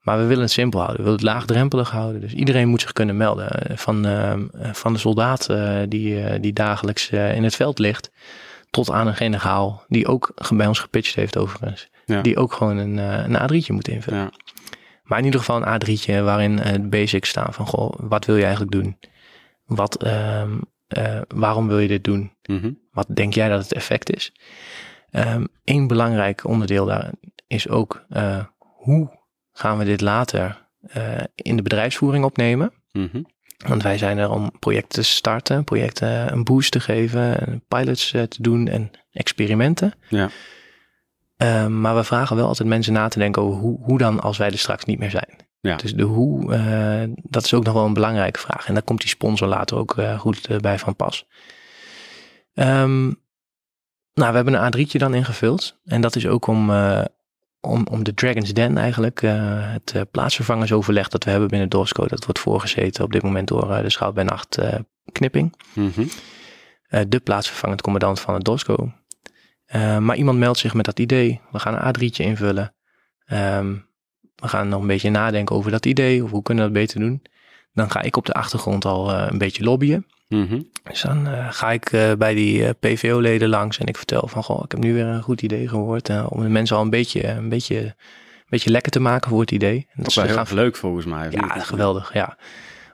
[0.00, 0.98] Maar we willen het simpel houden.
[0.98, 2.20] We willen het laagdrempelig houden.
[2.20, 3.78] Dus iedereen moet zich kunnen melden.
[3.78, 4.06] Van,
[4.72, 5.48] van de soldaat
[5.88, 8.10] die, die dagelijks in het veld ligt.
[8.70, 11.88] Tot aan een generaal die ook bij ons gepitcht heeft overigens.
[12.06, 12.22] Ja.
[12.22, 14.20] Die ook gewoon een, een A3'tje moet invullen.
[14.20, 14.30] Ja.
[15.02, 18.36] Maar in ieder geval een A3'tje waarin eh, de basics staan van goh, wat wil
[18.36, 18.98] je eigenlijk doen?
[19.64, 22.32] Wat, ehm, eh, waarom wil je dit doen?
[22.42, 22.72] Mhm.
[22.90, 24.32] Wat denk jij dat het effect is?
[25.64, 27.12] Eén belangrijk onderdeel daar
[27.52, 29.10] is ook eh, hoe
[29.52, 32.72] gaan we dit later eh, in de bedrijfsvoering opnemen?
[32.92, 33.22] Mhm.
[33.66, 38.12] Want wij zijn er om projecten te starten, projecten een boost te geven, en pilots
[38.12, 39.92] eh, te doen en experimenten.
[40.08, 40.30] Ja.
[41.42, 44.38] Eh, maar we vragen wel altijd mensen na te denken over hoe, hoe dan als
[44.38, 45.36] wij er straks niet meer zijn.
[45.62, 45.76] Ja.
[45.76, 48.66] Dus de hoe, eh, dat is ook nog wel een belangrijke vraag.
[48.66, 51.26] En daar komt die sponsor later ook eh, goed eh, bij van pas.
[52.54, 53.04] Ehm,
[54.14, 55.80] nou, we hebben een A3'tje dan ingevuld.
[55.84, 56.70] En dat is ook om,
[57.60, 62.06] om, om de Dragon's Den eigenlijk, het plaatsvervangersoverleg dat we hebben binnen Dorsco.
[62.06, 64.58] Dat wordt voorgezeten op dit moment door de Schout bij Nacht
[65.12, 65.54] Knipping.
[65.72, 66.06] Mhm.
[67.08, 68.92] De plaatsvervangend commandant van het DOSCO.
[69.72, 71.40] Eh, maar iemand meldt zich met dat idee.
[71.50, 72.74] We gaan een A3'tje invullen.
[73.24, 73.74] Ehm,
[74.34, 76.24] we gaan nog een beetje nadenken over dat idee.
[76.24, 77.22] Of hoe kunnen we dat beter doen.
[77.72, 80.06] Dan ga ik op de achtergrond al eh, een beetje lobbyen.
[80.28, 80.60] Mhm.
[80.82, 84.42] Dus dan eh, ga ik bij die PVO-leden langs en ik vertel van...
[84.44, 86.08] Goh, ik heb nu weer een goed idee gehoord.
[86.08, 87.94] eh, om de mensen al een beetje, een, beetje, een
[88.48, 89.76] beetje lekker te maken voor het idee.
[89.88, 91.30] En Dat is wel heel gaan leuk volgens mij.
[91.30, 91.64] ja, niet?
[91.64, 92.14] geweldig.
[92.14, 92.36] Ja.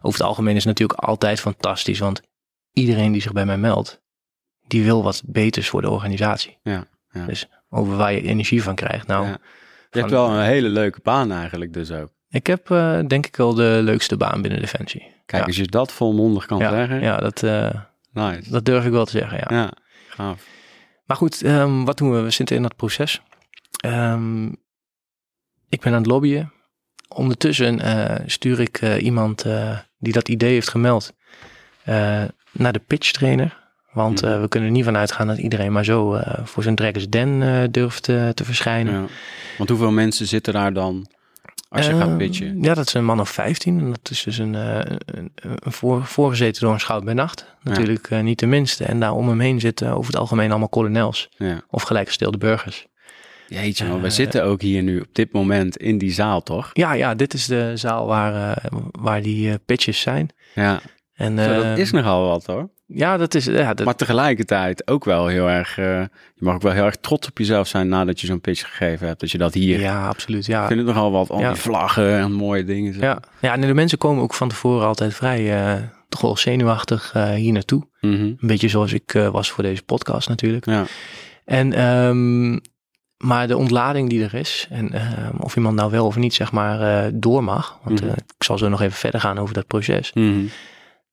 [0.00, 2.20] Over het algemeen is het natuurlijk altijd fantastisch, want
[2.72, 4.02] iedereen die zich bij mij meldt,
[4.68, 6.58] die wil wat beters voor de organisatie.
[6.62, 7.24] Ja, ja.
[7.26, 9.06] Dus over waar je energie van krijgt.
[9.06, 9.38] Nou, Ja.
[9.90, 12.08] Je hebt wel een hele leuke baan eigenlijk dus ook.
[12.30, 15.16] ik heb eh, denk ik wel de leukste baan binnen Defensie.
[15.26, 17.00] Kijk, als je dat volmondig kan zeggen.
[17.00, 17.70] ja dat, eh,
[18.12, 18.50] Nice.
[18.50, 19.38] dat durf ik wel te zeggen.
[19.38, 19.56] Ja.
[19.62, 19.72] Ja,
[20.08, 20.46] gaaf.
[21.06, 22.20] Maar goed, ehm, wat doen we?
[22.20, 23.22] We zitten in dat proces.
[23.80, 24.46] Ehm,
[25.68, 26.52] ik ben aan het lobbyen.
[27.08, 29.46] Ondertussen eh, stuur ik iemand
[29.98, 31.12] die dat idee heeft gemeld
[32.52, 33.67] naar de pitch trainer.
[33.98, 36.74] Want eh, we kunnen er niet van uitgaan dat iedereen maar zo eh, voor zijn
[36.74, 38.92] Dragons Den eh, durft te verschijnen.
[38.92, 39.06] Ja.
[39.56, 41.06] Want hoeveel mensen zitten daar dan
[41.68, 42.62] als je gaat pitchen?
[42.62, 43.78] Ja, dat is een man of 15.
[43.78, 45.00] En dat is dus een, een,
[45.34, 47.46] een voor, voorgezeten door een schout bij nacht.
[47.62, 48.84] Natuurlijk niet de minste.
[48.84, 51.28] En daar om hem heen zitten over het algemeen allemaal kolonels.
[51.36, 51.62] Ja.
[51.70, 52.86] Of gelijkgestelde burgers.
[53.48, 56.70] Jeetje, man, we zitten ook hier nu op dit moment in die zaal, toch?
[56.72, 60.30] Ja, ja, dit is de zaal waar, waar die pitches zijn.
[60.54, 60.80] Ja,
[61.14, 62.70] En, Zo, dat is nogal wat hoor.
[62.90, 63.44] Ja, dat is...
[63.44, 66.00] Ja, dat, Maar tegelijkertijd ook wel heel erg, eh,
[66.34, 69.06] je mag ook wel heel erg trots op jezelf zijn nadat je zo'n pitch gegeven
[69.06, 69.20] hebt.
[69.20, 70.42] Dat je dat hier, ja, absoluut.
[70.42, 71.52] ik Ja, vind het nogal wat, al Ja.
[71.52, 72.94] die vlaggen en mooie dingen.
[72.94, 73.00] zo.
[73.00, 73.20] ja.
[73.40, 77.30] ja en de mensen komen ook van tevoren altijd vrij eh, toch wel zenuwachtig eh,
[77.30, 77.86] hier naartoe.
[78.00, 78.12] Mhm.
[78.14, 80.66] Een beetje zoals ik was voor deze podcast natuurlijk.
[80.66, 80.84] ja.
[81.44, 82.58] En, ehm,
[83.16, 86.52] maar de ontlading die er is, en ehm, of iemand nou wel of niet zeg
[86.52, 88.10] maar door mag, want Mhm.
[88.36, 90.12] ik zal zo nog even verder gaan over dat proces.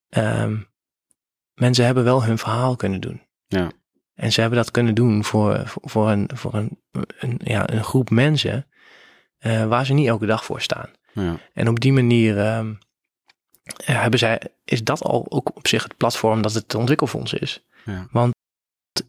[0.10, 0.56] Ehm,
[1.56, 3.22] mensen hebben wel hun verhaal kunnen doen.
[3.48, 3.72] Ja.
[4.14, 6.80] En ze hebben dat kunnen doen voor, voor, een, voor een,
[7.20, 8.68] een, ja, een groep mensen
[9.38, 10.90] eh, waar ze niet elke dag voor staan.
[11.14, 11.38] ja.
[11.54, 12.74] En op die manier ehm,
[13.64, 17.66] ja, hebben zij, is dat al ook op zich het platform dat het ontwikkelfonds is.
[17.86, 18.08] Ja.
[18.12, 18.34] Want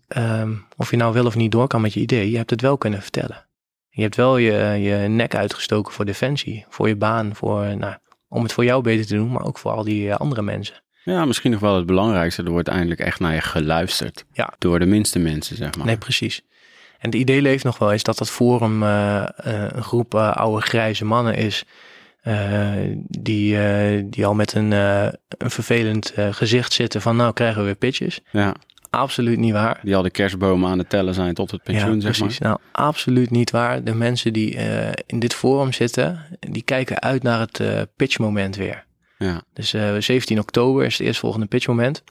[0.08, 2.60] ehm, of je nou wel of niet door kan met je idee, je hebt het
[2.60, 3.46] wel kunnen vertellen.
[3.88, 7.96] Je hebt wel je, je nek uitgestoken voor defensie, voor je baan, voor, nou,
[8.28, 10.84] om het voor jou beter te doen, maar ook voor al die eh, andere mensen.
[11.12, 12.42] Ja, misschien nog wel het belangrijkste.
[12.42, 14.24] Er wordt eindelijk echt naar je geluisterd.
[14.32, 14.52] Ja.
[14.58, 15.86] Door de minste mensen, zeg maar.
[15.86, 16.42] Nee, precies.
[16.98, 19.28] En het idee leeft nog wel eens dat dat forum eh, eh,
[19.68, 21.64] een groep eh, oude grijze mannen is.
[23.08, 23.58] die,
[24.08, 28.20] die al met een, een vervelend gezicht zitten van nou krijgen we weer pitches.
[28.30, 28.54] Ja,
[28.90, 29.80] Absoluut niet waar.
[29.82, 32.38] die al de kerstbomen aan het tellen zijn tot het pensioen, ja, zeg precies.
[32.38, 32.48] maar.
[32.48, 33.84] Nou, absoluut niet waar.
[33.84, 34.56] De mensen die
[35.06, 38.85] in dit forum zitten, die kijken uit naar het pitchmoment weer.
[39.18, 42.02] Ja, Dus eh 17 oktober is het eerstvolgende pitchmoment.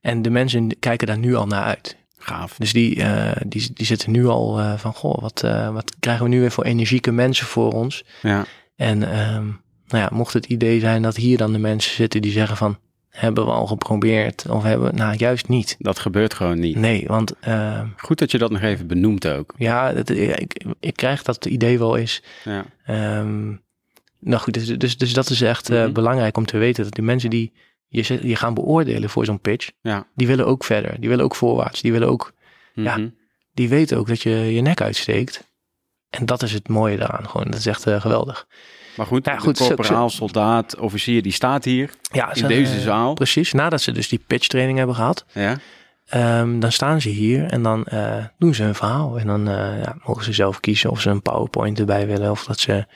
[0.00, 1.96] En de mensen kijken daar nu al naar uit.
[2.18, 2.56] Gaaf.
[2.58, 6.24] Dus die, eh, die, die zitten nu al eh, van, goh, wat, eh, wat krijgen
[6.24, 8.04] we nu weer voor energieke mensen voor ons?
[8.22, 8.44] Ja.
[8.76, 9.44] En ehm,
[9.86, 12.78] nou ja, mocht het idee zijn dat hier dan de mensen zitten die zeggen van,
[13.08, 15.76] hebben we al geprobeerd of hebben, nou juist niet.
[15.78, 16.76] Dat gebeurt gewoon niet.
[16.76, 19.54] Nee, want ehm, Goed dat je dat nog even benoemt ook.
[19.56, 22.22] ja, het, ik, ik krijg dat het idee wel eens.
[22.44, 22.64] Ja.
[22.84, 23.52] Ehm,
[24.20, 25.92] nou goed, dus, dus, dus dat is echt eh, Mhm.
[25.92, 27.52] belangrijk om te weten dat die mensen die
[27.88, 30.06] je, je gaan beoordelen voor zo'n pitch, Ja.
[30.14, 32.32] die willen ook verder, die willen ook voorwaarts, die willen ook
[32.74, 32.96] Ja.
[32.96, 33.08] Mhm.
[33.54, 35.48] die weten ook dat je je nek uitsteekt.
[36.10, 37.28] En dat is het mooie daaraan.
[37.28, 38.46] Gewoon, dat is echt eh, geweldig.
[38.96, 42.74] Maar goed, Ja, goed, de corporaal, soldaat, officier, die staat hier Ja, in ze- deze
[42.74, 43.14] eh, zaal.
[43.14, 45.56] Precies, nadat ze dus die pitch training hebben gehad, Ja.
[46.06, 47.86] ehm, dan staan ze hier en dan
[48.38, 49.18] doen ze een verhaal.
[49.18, 49.44] En dan
[49.82, 52.86] ja, mogen ze zelf kiezen of ze een PowerPoint erbij willen of dat ze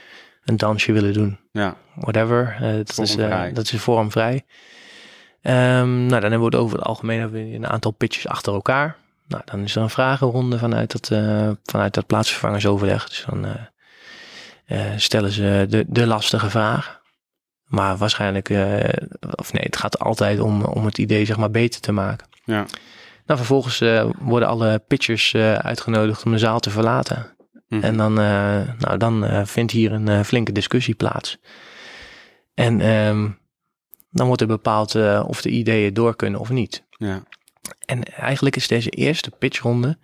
[0.44, 1.38] een dansje willen doen.
[1.52, 1.76] Ja.
[1.94, 2.56] Whatever.
[2.60, 3.52] Eh, dat, is, Vormvrij.
[3.52, 4.44] dat is vormvrij.
[5.42, 8.54] Ehm, nou, dan hebben we het over het algemeen hebben we een aantal pitches achter
[8.54, 8.96] elkaar.
[9.28, 13.08] Nou, dan is er een vragenronde vanuit dat, eh, vanuit dat plaatsvervangersoverleg.
[13.08, 13.46] Dus dan
[14.96, 17.02] stellen ze de, de lastige vraag.
[17.64, 18.48] Maar waarschijnlijk,
[19.20, 22.26] of nee, het gaat altijd om, om het idee zeg maar beter te maken.
[22.44, 22.66] Ja.
[23.26, 23.78] Nou, vervolgens
[24.18, 27.33] worden alle pitchers uitgenodigd om de zaal te verlaten.
[27.74, 27.84] Mhm.
[27.84, 31.38] En dan, eh, nou, dan eh, vindt hier een eh, flinke discussie plaats.
[32.54, 33.30] En ehm,
[34.10, 34.94] dan wordt er bepaald
[35.26, 36.84] of de ideeën door kunnen of niet.
[36.90, 37.22] Ja.
[37.84, 39.98] En eigenlijk is deze eerste pitchronde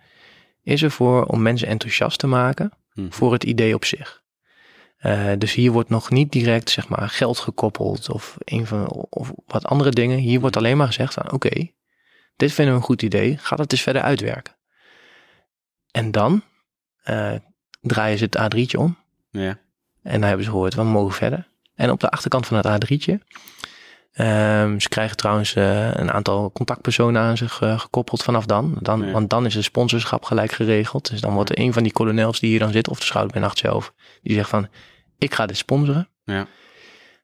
[0.63, 3.11] is ervoor om mensen enthousiast te maken Mhm.
[3.11, 4.21] voor het idee op zich.
[5.37, 9.65] Dus hier wordt nog niet direct zeg maar geld gekoppeld of, een van, of wat
[9.65, 10.17] andere dingen.
[10.17, 11.71] Hier wordt alleen maar gezegd van oké,
[12.35, 14.55] dit vinden we een goed idee, ga dat eens verder uitwerken.
[15.91, 16.43] En dan
[17.03, 17.35] eh,
[17.81, 18.97] draaien ze het A3'tje om
[19.29, 19.57] Ja.
[20.03, 21.47] en dan hebben ze gehoord, we mogen verder.
[21.75, 23.19] En op de achterkant van het A3'tje,
[24.11, 28.77] ehm, ze krijgen trouwens eh, een aantal contactpersonen aan zich eh, gekoppeld vanaf dan.
[28.79, 29.11] dan Ja.
[29.11, 31.09] Want dan is het sponsorschap gelijk geregeld.
[31.09, 33.57] Dus dan wordt er een van die kolonels die hier dan zit, of de schouderbijnacht
[33.57, 34.67] zelf, die zegt van,
[35.17, 36.09] ik ga dit sponsoren.
[36.23, 36.47] Ja.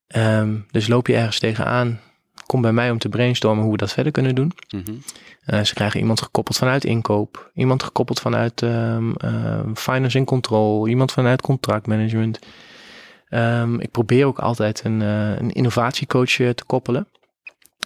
[0.07, 1.99] Ehm, dus loop je ergens tegenaan,
[2.45, 4.51] kom bij mij om te brainstormen hoe we dat verder kunnen doen.
[4.69, 4.93] Mhm.
[5.47, 9.13] Eh, ze krijgen iemand gekoppeld vanuit inkoop, iemand gekoppeld vanuit ehm,
[9.73, 12.39] finance en control, iemand vanuit contractmanagement.
[13.29, 17.07] Ehm, ik probeer ook altijd een, eh, een innovatiecoach eh, te koppelen.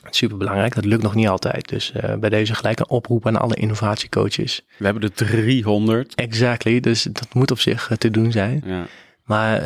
[0.10, 1.70] Super belangrijk, dat lukt nog niet altijd.
[1.70, 4.66] Dus bij deze gelijk een oproep aan alle innovatiecoaches.
[4.78, 6.16] We hebben er 300.
[6.16, 8.64] Exactly, dus dat moet op zich te doen zijn.
[8.66, 8.86] Ja.
[9.24, 9.62] Maar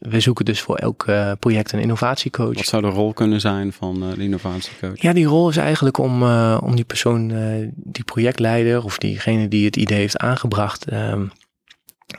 [0.00, 2.54] we zoeken dus voor elk eh, project een innovatiecoach.
[2.54, 5.00] Wat zou de rol kunnen zijn van eh, de innovatiecoach?
[5.00, 7.28] Ja, die rol is eigenlijk om, eh, om die persoon,
[7.74, 11.26] die projectleider of diegene die het idee heeft aangebracht, ehm,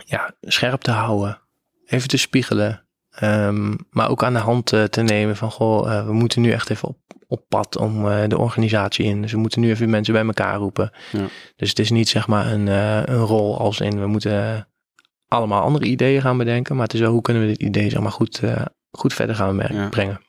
[0.06, 1.40] ja, scherp te houden.
[1.86, 2.86] Even te spiegelen.
[3.12, 6.88] ehm, maar ook aan de hand te nemen van, goh, we moeten nu echt even
[6.88, 9.22] op, op pad om de organisatie in.
[9.22, 10.92] Dus we moeten nu even mensen bij elkaar roepen.
[11.12, 11.26] Ja.
[11.56, 14.68] Dus het is niet zeg maar een, een rol als in, we moeten
[15.32, 16.76] allemaal andere ideeën gaan bedenken.
[16.76, 19.36] Maar het is wel, hoe kunnen we dit idee zeg maar goed, eh, goed verder
[19.36, 19.90] gaan Ja.
[19.90, 20.22] brengen.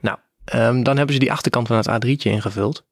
[0.00, 2.86] Nou, Ehm, dan hebben ze die achterkant van het A3'tje ingevuld.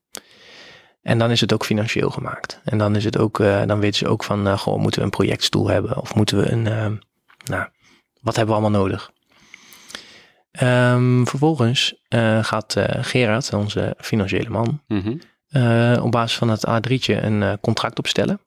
[1.02, 2.60] En dan is het ook financieel gemaakt.
[2.64, 5.12] En dan is het ook, eh, dan weten ze ook van, goh, moeten we een
[5.12, 5.96] projectstoel hebben?
[6.00, 6.94] Of moeten we een, ehm,
[7.44, 7.68] nou,
[8.20, 9.10] wat hebben we allemaal nodig?
[10.50, 11.94] Ehm, vervolgens
[12.40, 15.16] gaat Gerard, onze financiële man, Mhm.
[16.00, 18.40] op basis van het A3'tje een contract opstellen.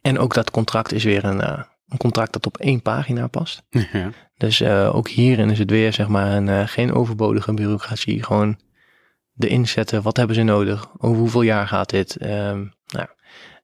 [0.00, 3.62] En ook dat contract is weer een, eh, een contract dat op één pagina past.
[3.92, 4.10] ja.
[4.36, 8.22] Dus eh, ook hierin is het weer zeg maar een, eh, geen overbodige bureaucratie.
[8.22, 8.58] Gewoon
[9.32, 10.88] de inzetten, wat hebben ze nodig?
[10.98, 12.16] Over hoeveel jaar gaat dit?
[12.16, 13.06] Ehm, nou,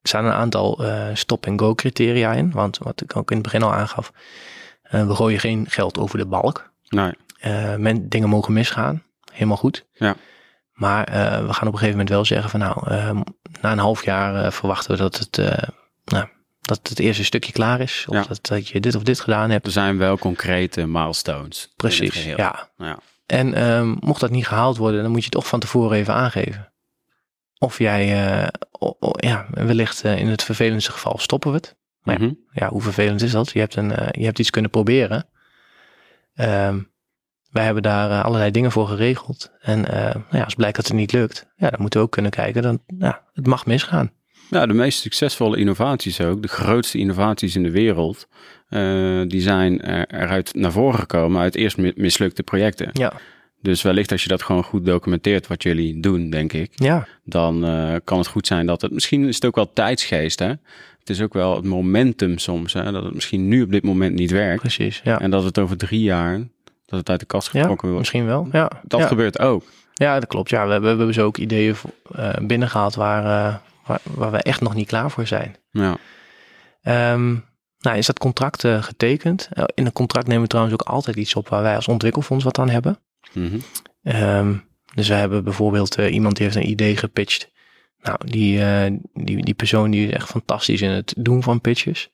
[0.02, 0.84] er staan een aantal
[1.14, 2.50] stop-and-go criteria in.
[2.50, 4.12] Want wat ik ook in het begin al aangaf,
[4.82, 6.72] we gooien geen geld over de balk.
[6.88, 7.12] Nee.
[7.78, 9.87] Men, dingen mogen misgaan, helemaal goed.
[9.92, 10.16] Ja.
[10.72, 11.04] Maar
[11.46, 13.20] we gaan op een gegeven moment wel zeggen van nou, ehm,
[13.60, 15.38] na een half jaar verwachten we dat het,
[16.04, 16.28] nou,
[16.60, 18.04] dat het eerste stukje klaar is.
[18.08, 18.24] Of Ja.
[18.28, 19.66] dat, dat je dit of dit gedaan hebt.
[19.66, 21.72] Er zijn wel concrete milestones.
[21.76, 22.68] Precies, ja.
[22.76, 22.98] Ja.
[23.26, 26.14] En ehm, mocht dat niet gehaald worden, dan moet je het toch van tevoren even
[26.14, 26.72] aangeven.
[27.58, 31.76] Of jij, eh, o- o- ja, wellicht eh, in het vervelendste geval stoppen we het.
[32.00, 32.34] Maar ja, Mhm.
[32.52, 33.50] Ja, hoe vervelend is dat?
[33.50, 35.28] Je hebt, een, eh, je hebt iets kunnen proberen.
[36.34, 36.80] Ehm,
[37.50, 39.52] wij hebben daar allerlei dingen voor geregeld.
[39.60, 42.30] En nou ja, als blijkt dat het niet lukt, ja, dan moeten we ook kunnen
[42.30, 42.62] kijken.
[42.62, 44.12] Dan, ja, het mag misgaan.
[44.54, 48.26] Ja, de meest succesvolle innovaties ook, de grootste innovaties in de wereld,
[48.68, 52.88] eh, die zijn er, eruit naar voren gekomen uit eerst mi- mislukte projecten.
[52.92, 53.12] Ja,
[53.60, 57.64] Dus wellicht als je dat gewoon goed documenteert wat jullie doen, denk ik, ja, dan
[57.64, 60.48] eh, kan het goed zijn dat het, misschien is het ook wel tijdsgeest, hè.
[60.98, 64.14] Het is ook wel het momentum soms, hè, dat het misschien nu op dit moment
[64.14, 64.60] niet werkt.
[64.60, 65.00] precies.
[65.04, 66.38] Ja, En dat het over drie jaar,
[66.86, 68.00] dat het uit de kast ja getrokken wordt.
[68.00, 68.48] misschien wel.
[68.52, 69.06] Ja, Dat ja.
[69.06, 69.64] gebeurt ook.
[69.94, 70.50] Ja, dat klopt.
[70.50, 71.74] Ja, we, hebben, we hebben zo ook ideeën
[72.16, 73.54] uh, binnengehaald waar, uh,
[73.87, 75.57] waar, waar, we echt nog niet klaar voor zijn.
[75.70, 75.97] Ja.
[77.12, 77.44] Um,
[77.79, 79.49] nou, is dat contract uh, getekend?
[79.75, 82.59] in een contract nemen we trouwens ook altijd iets op waar wij als ontwikkelfonds wat
[82.59, 82.99] aan hebben.
[83.33, 84.16] Mm -hmm.
[84.16, 87.53] um, dus we hebben bijvoorbeeld iemand die heeft een idee gepitcht.
[87.99, 88.59] Nou, die,
[89.12, 92.11] die, die persoon die is echt fantastisch in het doen van pitches.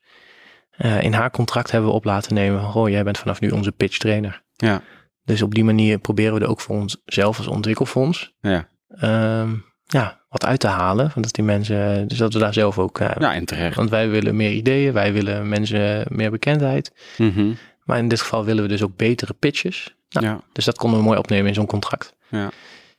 [0.99, 3.97] in haar contract hebben we op laten nemen, goh, jij bent vanaf nu onze pitch
[3.97, 4.43] trainer.
[4.55, 4.81] Ja.
[5.23, 8.69] Dus op die manier proberen we er ook voor onszelf als ontwikkelfonds ja.
[9.41, 11.11] Um, ja, wat uit te halen.
[11.15, 12.99] Dat die mensen, dus dat we daar zelf ook.
[12.99, 13.75] Uh, ja, en terecht.
[13.75, 16.91] Want wij willen meer ideeën, wij willen mensen meer bekendheid.
[17.17, 17.57] Mm -hmm.
[17.83, 19.95] Maar in dit geval willen we dus ook betere pitches.
[20.09, 20.41] Nou, ja.
[20.51, 22.13] Dus dat konden we mooi opnemen in zo'n contract.
[22.29, 22.51] Ja.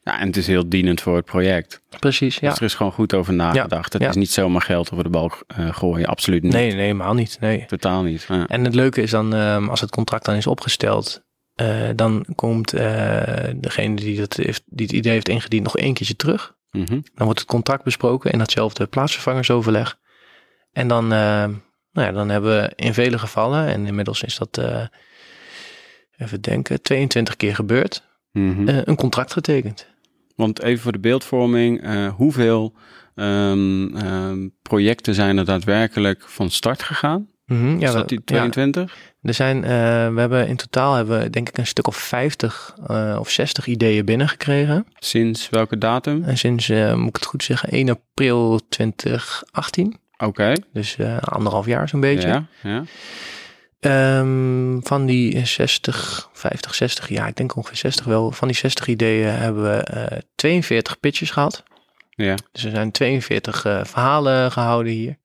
[0.03, 1.83] ja, en het is heel dienend voor het project.
[1.99, 2.49] Precies, ja.
[2.49, 3.93] Dus er is gewoon goed over nagedacht.
[3.93, 4.09] Ja, het ja.
[4.09, 6.53] is niet zomaar geld over de balk uh, gooien, absoluut niet.
[6.53, 7.37] Nee, nee, helemaal niet.
[7.41, 7.65] Nee.
[7.67, 8.25] Totaal niet.
[8.29, 8.47] Ja.
[8.47, 11.23] En het leuke is dan, um, als het contract dan is opgesteld,
[11.61, 12.81] uh, dan komt uh,
[13.57, 16.55] degene die, dat heeft, die het idee heeft ingediend nog één keertje terug.
[16.73, 17.03] Mm -hmm.
[17.15, 19.99] Dan wordt het contract besproken in datzelfde plaatsvervangersoverleg.
[20.73, 21.11] En dan, uh,
[21.93, 24.87] nou ja, dan hebben we in vele gevallen, en inmiddels is dat, uh,
[26.17, 28.69] even denken, 22 keer gebeurd, mm -hmm.
[28.69, 29.87] uh, een contract getekend.
[30.37, 32.75] Want even voor de beeldvorming, hoeveel
[33.15, 37.29] um, um, projecten zijn er daadwerkelijk van start gegaan?
[37.47, 37.81] Mm -hmm.
[37.81, 38.95] Is dat die 22?
[38.95, 39.12] Ja.
[39.23, 39.63] Er zijn, uh,
[40.15, 43.67] we hebben in totaal hebben we denk ik een stuk of 50 uh, of 60
[43.67, 44.87] ideeën binnengekregen.
[44.99, 46.25] Sinds welke datum?
[46.25, 49.87] En sinds, uh, moet ik het goed zeggen, 1 april 2018.
[49.87, 50.25] Oké.
[50.25, 50.57] Okay.
[50.73, 52.29] Dus anderhalf jaar zo'n beetje.
[52.29, 52.85] Ja, ja.
[54.19, 58.31] Um, van die 60, 50, 60, ja, ik denk ongeveer 60 wel.
[58.31, 61.63] Van die 60 ideeën hebben we 42 pitches gehad.
[62.11, 62.35] Ja.
[62.53, 65.17] Dus er zijn 42 verhalen gehouden hier.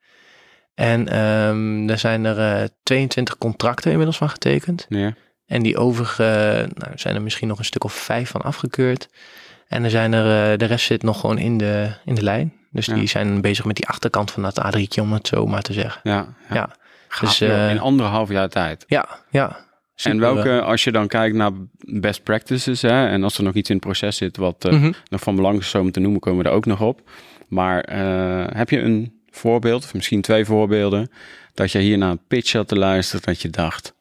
[0.78, 4.86] En um, er zijn er uh, 22 contracten inmiddels van getekend.
[4.90, 5.14] Ja.
[5.46, 6.24] En die overige,
[6.74, 9.10] nou, zijn er misschien nog een stuk of vijf van afgekeurd.
[9.68, 12.54] En er zijn er, uh, de rest zit nog gewoon in de, in de lijn.
[12.72, 12.96] Dus Ja.
[12.96, 16.02] die zijn bezig met die achterkant van dat A3'tje, om het zo maar te zeggen.
[16.04, 16.28] Ja.
[16.50, 16.56] ja.
[16.56, 16.70] Ja,
[17.20, 18.84] Dus, eh, in anderhalf jaar tijd.
[18.88, 19.66] ja, ja.
[20.04, 23.70] En welke, als je dan kijkt naar best practices, hè, en als er nog iets
[23.70, 24.92] in het proces zit wat mhm.
[25.10, 27.10] nog van belang is zo om te noemen, komen we er ook nog op.
[27.48, 27.84] Maar
[28.58, 31.12] heb je een voorbeeld, of misschien twee voorbeelden,
[31.54, 33.94] dat je hier naar een pitch had te luisteren, dat je dacht,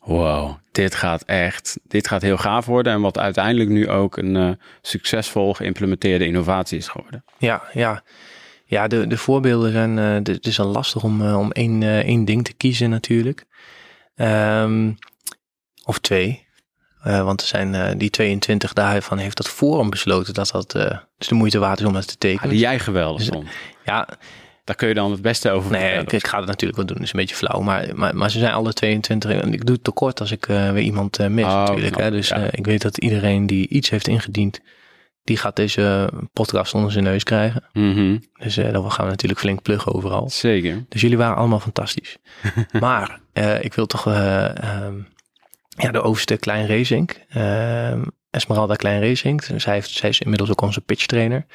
[0.00, 4.34] wow, dit gaat echt, dit gaat heel gaaf worden en wat uiteindelijk nu ook een
[4.34, 4.50] uh,
[4.82, 7.24] succesvol geïmplementeerde innovatie is geworden.
[7.38, 8.02] Ja, ja.
[8.64, 12.24] Ja, de, de voorbeelden zijn, uh, het is al lastig om, uh, om één, één
[12.24, 13.44] ding te kiezen natuurlijk.
[14.16, 14.98] Um,
[15.84, 16.46] of twee.
[17.06, 20.98] Uh, want er zijn uh, die 22 daarvan heeft dat forum besloten dat dat uh,
[21.18, 22.44] dus de moeite waard is om dat te tekenen.
[22.44, 23.48] Ah, die jij geweldig Dus- vond.
[23.84, 24.08] Ja,
[24.68, 26.96] Daar kun je dan het beste over nee, ik, ik ga het natuurlijk wel doen,
[26.96, 27.60] dat is een beetje flauw.
[27.60, 30.70] Maar, maar, maar ze zijn alle 22 en ik doe het tekort als ik uh,
[30.70, 31.92] weer iemand uh, mis Oh, natuurlijk.
[31.92, 32.10] knap, Hè?
[32.10, 32.38] Dus ja.
[32.38, 34.60] uh, ik weet dat iedereen die iets heeft ingediend,
[35.24, 37.64] die gaat deze podcast onder zijn neus krijgen.
[37.72, 40.30] Mhm, Dus dan gaan we natuurlijk flink pluggen overal.
[40.30, 40.84] Zeker.
[40.88, 42.16] Dus jullie waren allemaal fantastisch.
[42.80, 43.20] maar
[43.60, 45.08] ik wil toch um,
[45.68, 47.92] ja, de overste Klein Racing, uh,
[48.30, 49.44] Esmeralda Klein Racing.
[49.56, 51.46] Zij, heeft, zij is inmiddels ook onze pitch trainer.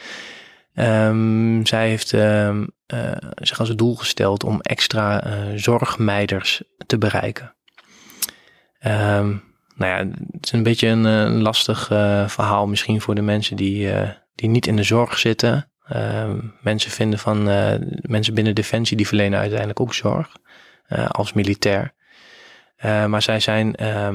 [0.76, 7.56] Um, zij heeft um, uh, zich als doel gesteld om extra uh, zorgmeiders te bereiken.
[8.86, 9.44] Um,
[9.76, 9.98] nou ja,
[10.32, 11.86] het is een beetje een, een lastig
[12.28, 13.92] verhaal misschien voor de mensen die,
[14.36, 15.72] die niet in de zorg zitten.
[15.96, 17.44] Uh, mensen vinden van
[18.02, 20.36] mensen binnen Defensie die verlenen uiteindelijk ook zorg
[21.08, 21.94] als militair.
[22.82, 24.10] Maar zij zijn, uh,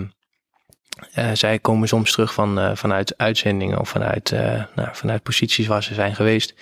[1.33, 4.31] zij komen soms terug van, vanuit uitzendingen of vanuit,
[4.75, 6.55] nou, vanuit posities waar ze zijn geweest.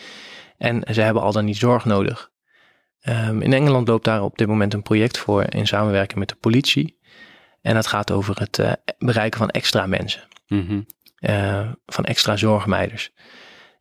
[0.58, 2.30] En ze hebben al dan niet zorg nodig.
[3.08, 6.34] Um, in Engeland loopt daar op dit moment een project voor in samenwerking met de
[6.34, 6.98] politie.
[7.62, 10.22] En dat gaat over het uh, bereiken van extra mensen.
[10.48, 10.86] Mm -hmm.
[11.20, 13.12] uh, van extra zorgmeiders.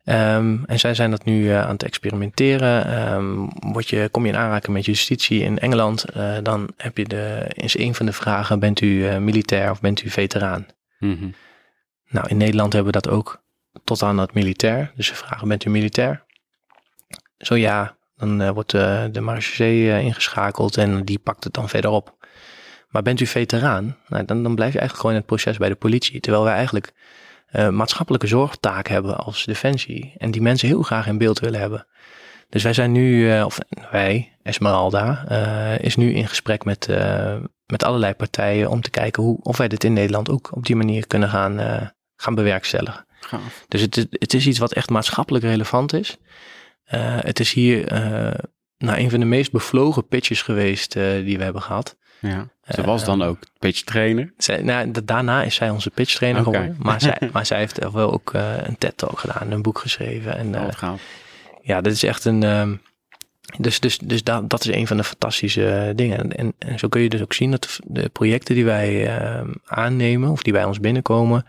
[0.04, 3.02] Um, en zij zijn dat nu uh, aan het experimenteren.
[3.12, 6.04] Um, word je, kom je in aanraking met justitie in Engeland,
[6.42, 10.10] dan heb je de, is een van de vragen: bent u militair of bent u
[10.10, 10.66] veteraan?
[10.98, 11.34] Mm -hmm.
[12.08, 13.42] Nou, in Nederland hebben we dat ook
[13.84, 14.92] tot aan dat militair.
[14.96, 16.25] Dus ze vragen: bent u militair?
[17.38, 21.68] Zo ja, dan uh, wordt uh, de marechaussee uh, ingeschakeld en die pakt het dan
[21.68, 22.26] verder op.
[22.88, 23.96] Maar bent u veteraan?
[24.08, 26.20] Nou, dan, dan blijf je eigenlijk gewoon in het proces bij de politie.
[26.20, 26.92] Terwijl wij eigenlijk
[27.70, 30.14] maatschappelijke zorgtaak hebben als defensie.
[30.18, 31.86] En die mensen heel graag in beeld willen hebben.
[32.48, 33.58] Dus wij zijn nu, of
[33.90, 35.28] wij, Esmeralda,
[35.80, 36.88] is nu in gesprek met,
[37.66, 40.76] met allerlei partijen om te kijken hoe, of wij dit in Nederland ook op die
[40.76, 41.60] manier kunnen gaan,
[42.16, 43.06] gaan bewerkstelligen.
[43.20, 43.64] Gaaf.
[43.68, 46.18] Dus het, het is iets wat echt maatschappelijk relevant is.
[46.94, 48.30] Uh, het is hier uh,
[48.78, 51.96] nou, een van de meest bevlogen pitches geweest uh, die we hebben gehad.
[52.20, 52.48] Ja.
[52.68, 54.32] Ze was dan ook pitch trainer.
[54.38, 56.76] Zij, nou, da- daarna is zij onze pitch trainer geworden.
[56.78, 60.36] Maar zij, maar zij heeft wel ook eh, een TED-talk gedaan, een boek geschreven.
[60.36, 61.02] En Oh, eh, gaaf.
[61.62, 62.42] ja, dit is echt een.
[62.42, 62.74] ehm,
[63.58, 66.32] dus dus, dus dat, dat is een van de fantastische eh, dingen.
[66.32, 69.50] En, en, zo kun je dus ook zien dat de, de projecten die wij ehm,
[69.66, 71.46] aannemen of die bij ons binnenkomen,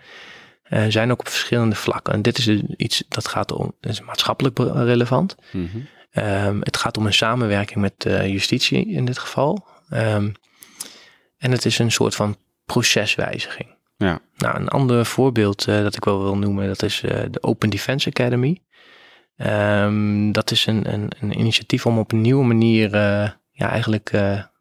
[0.69, 2.13] eh, zijn ook op verschillende vlakken.
[2.13, 5.35] En dit is dus iets dat gaat om, dat is maatschappelijk relevant.
[5.51, 5.65] Mhm.
[6.11, 9.67] Ehm, het gaat om een samenwerking met eh, justitie in dit geval.
[9.89, 10.29] Ehm,
[11.37, 13.75] en het is een soort van proceswijziging.
[13.97, 14.19] Ja.
[14.37, 16.99] Nou, een ander voorbeeld eh, dat ik wel wil noemen, dat is
[17.31, 18.61] de Open Defense Academy.
[19.35, 22.95] Ehm, dat is een, een, een initiatief om op een nieuwe manier
[23.51, 24.11] ja, eigenlijk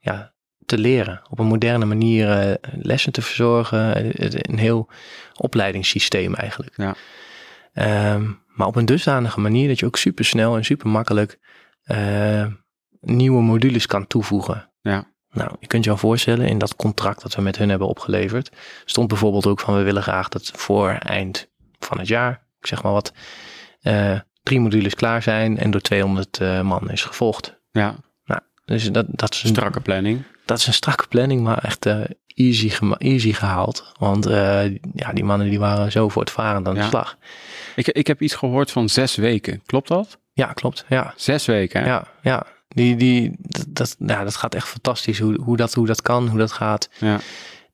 [0.01, 0.35] ja,
[0.67, 1.23] te leren.
[1.31, 4.15] Op een moderne manier eh, lessen te verzorgen.
[4.15, 4.89] Eh, Een heel
[5.37, 6.77] opleidingssysteem eigenlijk.
[6.77, 6.95] Ja.
[7.73, 11.39] Ehm, maar op een dusdanige manier dat je ook super snel en super makkelijk
[11.83, 12.47] eh,
[13.01, 14.71] nieuwe modules kan toevoegen.
[14.81, 15.15] Ja.
[15.31, 18.51] Nou, je kunt je al voorstellen, in dat contract dat we met hun hebben opgeleverd,
[18.85, 22.83] stond bijvoorbeeld ook van we willen graag dat voor eind van het jaar, ik zeg
[22.83, 23.13] maar wat,
[24.47, 27.61] drie modules klaar zijn en door 200 eh, man is gevolgd.
[27.71, 27.97] Ja,
[28.65, 30.23] Dus dat, dat, is een, strakke planning.
[30.47, 33.93] Dat is een strakke planning, maar echt eh, easy, easy gehaald.
[33.99, 36.89] Want eh, ja, die mannen die waren zo voortvarend aan de Ja.
[36.89, 37.17] slag.
[37.77, 39.63] Ik, ik heb iets gehoord van zes weken.
[39.67, 40.19] Klopt dat?
[40.33, 40.85] Ja, klopt.
[40.89, 41.87] Ja, Zes weken, hè?
[41.89, 42.47] ja, ja.
[42.69, 46.29] Die, die, dat, dat, ja, dat gaat echt fantastisch hoe, hoe, dat, hoe dat kan,
[46.29, 46.91] hoe dat gaat.
[46.99, 47.19] Ja.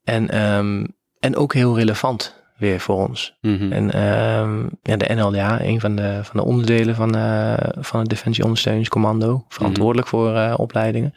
[0.04, 0.86] En, ehm,
[1.20, 3.34] en ook heel relevant weer voor ons.
[3.40, 3.72] Mhm.
[3.72, 8.08] En ehm, ja, de NLDA, een van de, van de onderdelen van, eh, van het
[8.08, 11.14] Defensie Ondersteuningscommando, verantwoordelijk voor opleidingen.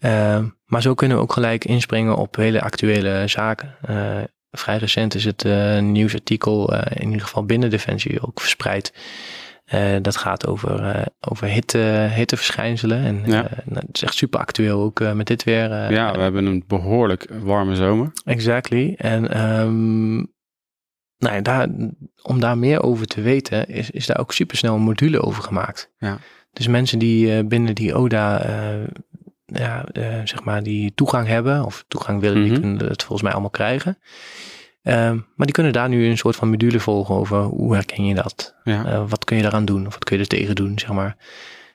[0.00, 3.74] Ehm, maar zo kunnen we ook gelijk inspringen op hele actuele zaken.
[3.82, 4.18] Eh,
[4.50, 8.92] vrij recent is het eh, nieuwsartikel, eh, in ieder geval binnen Defensie, ook verspreid.
[10.02, 11.78] Dat gaat over, over hitte,
[12.14, 13.04] hitteverschijnselen.
[13.04, 13.44] En Ja.
[13.48, 15.92] eh, nou, het is echt super actueel ook met dit weer.
[15.92, 18.12] ja, we hebben een behoorlijk warme zomer.
[18.24, 18.94] Exactly.
[18.98, 20.14] En ehm,
[21.18, 21.68] nou ja, daar,
[22.22, 25.90] om daar meer over te weten, is, is daar ook supersnel een module over gemaakt.
[25.98, 26.18] Ja.
[26.52, 28.42] Dus mensen die binnen die ODA,
[29.52, 32.60] ja, eh, zeg maar, die toegang hebben, of toegang willen, die Mhm.
[32.60, 33.98] kunnen het volgens mij allemaal krijgen.
[34.82, 38.14] Ehm, maar die kunnen daar nu een soort van module volgen over hoe herken je
[38.14, 38.54] dat?
[38.64, 38.84] Ja.
[38.84, 39.86] Eh, wat kun je daaraan doen?
[39.86, 41.16] Of wat kun je er tegen doen, zeg maar.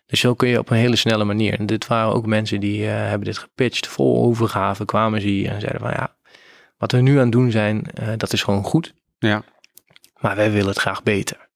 [0.06, 1.60] Dus zo kun je op een hele snelle manier.
[1.60, 5.52] En dit waren ook mensen die eh, hebben dit gepitcht, vol overgave kwamen ze hier
[5.52, 6.16] en zeiden van ja,
[6.78, 7.84] wat we nu aan het doen zijn,
[8.18, 8.94] dat is gewoon goed.
[9.20, 9.44] Ja.
[10.18, 11.50] Maar wij willen het graag beter.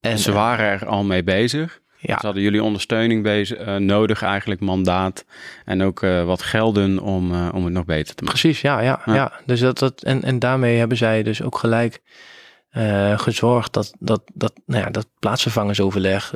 [0.00, 1.80] En Ze waren er al mee bezig.
[1.98, 5.24] Ja, Ze hadden jullie ondersteuning bezig, eh, nodig, eigenlijk mandaat.
[5.64, 8.40] En ook eh, wat gelden om, eh, om het nog beter te maken.
[8.40, 9.14] precies, ja, ja, Ja.
[9.14, 9.32] ja.
[9.46, 12.02] Dus dat, dat, en, en daarmee hebben zij dus ook gelijk
[13.16, 16.32] gezorgd dat, dat, dat, nou ja, dat plaatsvervangersoverleg,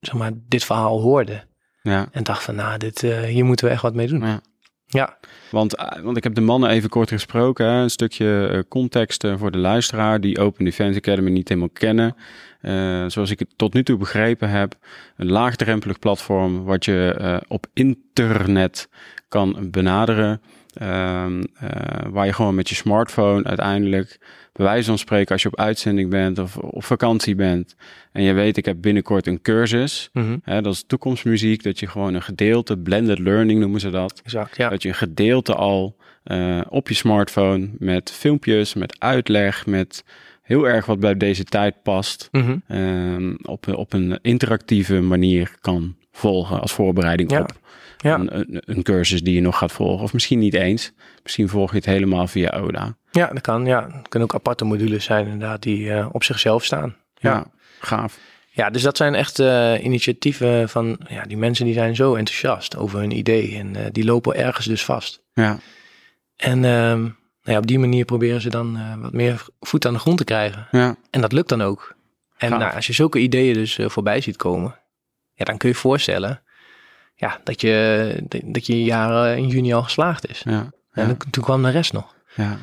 [0.00, 1.44] zeg maar, dit verhaal hoorde.
[1.82, 2.08] Ja.
[2.12, 4.20] En dacht van, nou, dit, hier moeten we echt wat mee doen.
[4.20, 4.40] Ja.
[4.86, 5.18] Ja,
[5.50, 7.66] Want, want ik heb de mannen even kort gesproken.
[7.66, 7.82] Hè?
[7.82, 12.16] Een stukje context voor de luisteraar die Open Defense Academy niet helemaal kennen.
[12.62, 14.74] Eh, zoals ik het tot nu toe begrepen heb,
[15.16, 18.88] een laagdrempelig platform wat je eh, op internet
[19.28, 20.40] kan benaderen.
[20.74, 21.68] Ehm, eh,
[22.10, 24.18] waar je gewoon met je smartphone uiteindelijk,
[24.52, 27.76] bij wijze van spreken, als je op uitzending bent of op vakantie bent.
[28.12, 30.10] En je weet, ik heb binnenkort een cursus.
[30.12, 34.20] mhm, Hè, dat is toekomstmuziek, dat je gewoon een gedeelte, blended learning noemen ze dat.
[34.24, 34.68] exact, ja.
[34.68, 35.96] Dat je een gedeelte al
[36.68, 40.04] op je smartphone met filmpjes, met uitleg, met
[40.52, 42.56] heel erg wat bij deze tijd past, Mhm.
[42.68, 47.40] ehm, op, op een interactieve manier kan volgen als voorbereiding Ja.
[47.40, 47.52] op
[47.96, 48.18] Ja.
[48.18, 50.02] een, een, cursus die je nog gaat volgen.
[50.04, 50.92] Of misschien niet eens.
[51.22, 52.96] Misschien volg je het helemaal via ODA.
[53.10, 53.66] Ja, dat kan.
[53.66, 56.96] Ja, het kunnen ook aparte modules zijn inderdaad die eh, op zichzelf staan.
[57.14, 57.30] Ja.
[57.34, 57.46] Ja,
[57.80, 58.18] gaaf.
[58.50, 62.76] Ja, dus dat zijn echt eh, initiatieven van ja, die mensen die zijn zo enthousiast
[62.76, 65.22] over hun idee en eh, die lopen ergens dus vast.
[65.32, 65.58] Ja,
[66.36, 67.08] En ehm,
[67.42, 70.18] nou ja, op die manier proberen ze dan eh, wat meer voet aan de grond
[70.18, 70.68] te krijgen.
[70.70, 71.94] ja, En dat lukt dan ook.
[72.36, 74.78] En nou, als je zulke ideeën dus eh, voorbij ziet komen,
[75.34, 76.42] ja, dan kun je je voorstellen
[77.14, 80.42] ja, dat, je, dat je jaren in juni al geslaagd is.
[80.44, 80.70] ja.
[80.92, 82.14] En ja, toen, kwam de rest nog.
[82.34, 82.58] ja.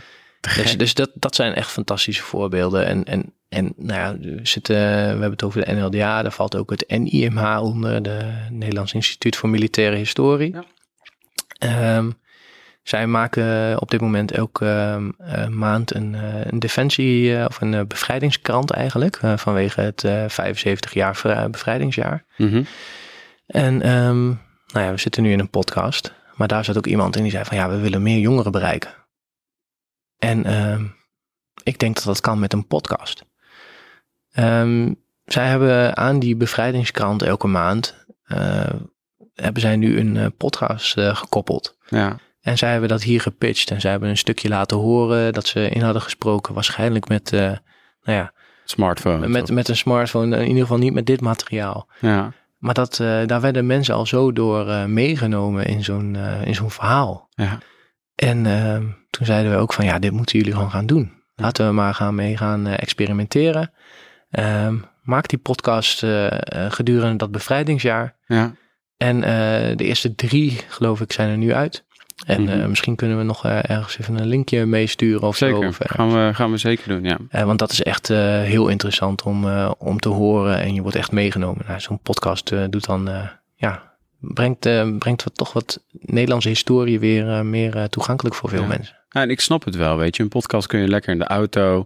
[0.56, 2.86] Dus, dus dat, dat zijn echt fantastische voorbeelden.
[2.86, 6.22] En, en, en nou ja, we, zitten, we hebben het over de NLDA.
[6.22, 10.54] Daar valt ook het NIMH onder, de Nederlands Instituut voor Militaire Historie.
[10.54, 10.64] Ja.
[11.60, 12.12] Ehm,
[12.90, 17.62] zij maken op dit moment elke ehm, eh, maand een, eh, een defensie- eh, of
[17.62, 19.16] een eh, bevrijdingskrant eigenlijk.
[19.16, 22.26] eh, vanwege het eh 75 jaar vrij- bevrijdingsjaar.
[22.38, 22.64] Mhm.
[23.46, 26.14] En ehm, nou ja, we zitten nu in een podcast.
[26.36, 28.92] Maar daar zat ook iemand in die zei van ja, we willen meer jongeren bereiken.
[30.18, 30.86] En ehm,
[31.64, 33.24] ik denk dat dat kan met een podcast.
[35.26, 38.70] Zij hebben aan die bevrijdingskrant elke maand, eh,
[39.34, 41.78] hebben zij nu een eh, podcast eh, gekoppeld.
[41.88, 42.18] Ja.
[42.42, 43.72] En zij hebben dat hier gepitcht.
[43.72, 46.54] En zij hebben een stukje laten horen dat ze in hadden gesproken.
[46.54, 48.34] Waarschijnlijk met, uh, nou ja,
[48.66, 49.28] smartphone.
[49.28, 50.38] Met, met een smartphone.
[50.38, 51.90] In ieder geval niet met dit materiaal.
[52.00, 52.32] Ja.
[52.58, 56.72] Maar dat, uh, daar werden mensen al zo door uh, meegenomen in zo'n in zo'n
[56.72, 57.30] verhaal.
[57.30, 57.58] Ja.
[58.16, 61.12] En ehm, toen zeiden we ook van ja, dit moeten jullie gewoon gaan doen.
[61.36, 63.74] Laten we maar gaan mee gaan experimenteren.
[64.30, 66.06] Ehm, maak die podcast
[66.52, 68.16] gedurende dat bevrijdingsjaar.
[68.26, 68.52] Ja.
[68.98, 69.22] En
[69.78, 71.86] de eerste drie, geloof ik, zijn er nu uit.
[72.30, 72.60] En Mhm.
[72.60, 75.62] uh, misschien kunnen we nog uh, ergens even een linkje meesturen of zeker.
[75.62, 75.68] zo.
[75.68, 77.46] Of, uh, gaan, we, gaan we zeker doen, ja.
[77.46, 79.46] want dat is echt heel interessant om,
[79.78, 81.66] om te horen en je wordt echt meegenomen.
[81.68, 83.10] Nou, Zo'n podcast doet dan,
[83.56, 84.60] ja, brengt,
[85.00, 88.68] brengt wat, toch wat Nederlandse historie weer meer toegankelijk voor veel ja.
[88.68, 88.96] mensen.
[89.10, 90.24] Ja, en ik snap het wel, weet je.
[90.24, 91.86] Een podcast kun je lekker in de auto.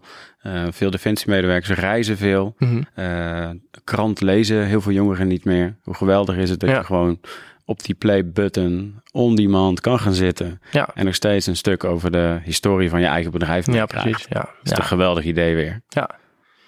[0.70, 2.56] veel defensiemedewerkers reizen veel.
[2.58, 3.62] Mm -hmm.
[3.84, 5.76] krant lezen heel veel jongeren niet meer.
[5.84, 6.78] Hoe geweldig is het dat Ja.
[6.78, 7.20] je gewoon
[7.66, 10.62] op die play-button on demand kan gaan zitten.
[10.72, 10.90] Ja.
[10.94, 14.26] En nog steeds een stuk over de historie van je eigen bedrijf Ja, precies.
[14.30, 14.40] Ja.
[14.40, 14.78] Dat is ja.
[14.78, 15.82] een geweldig idee weer.
[15.88, 16.10] Ja.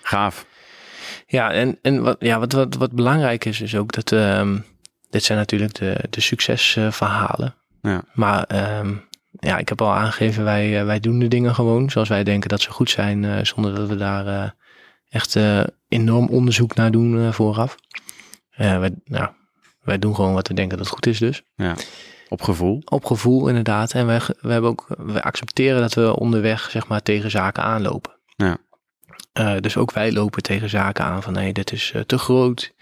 [0.02, 0.46] Gaaf.
[1.28, 4.66] Ja, en, en wat, ja, wat, wat, wat belangrijk is, is ook dat um,
[5.10, 7.56] dit zijn natuurlijk de, de succesverhalen.
[7.82, 8.04] Ja.
[8.14, 9.04] Maar um,
[9.40, 12.50] ja, ik heb al aangegeven, wij, uh, wij doen de dingen gewoon zoals wij denken
[12.50, 14.50] dat ze goed zijn, uh, zonder dat we daar uh,
[15.10, 15.38] echt
[15.88, 17.76] enorm onderzoek naar doen vooraf.
[18.56, 19.30] wij, nou,
[19.86, 21.44] wij doen gewoon wat we denken dat goed is dus.
[21.56, 21.76] Ja.
[22.30, 22.82] Op gevoel.
[22.86, 23.94] Op gevoel inderdaad.
[23.94, 28.12] En wij, we hebben ook, we accepteren dat we onderweg zeg maar tegen zaken aanlopen.
[28.36, 28.58] Ja.
[29.40, 32.74] Uh, dus ook wij lopen tegen zaken aan van nee, dit is uh, te groot.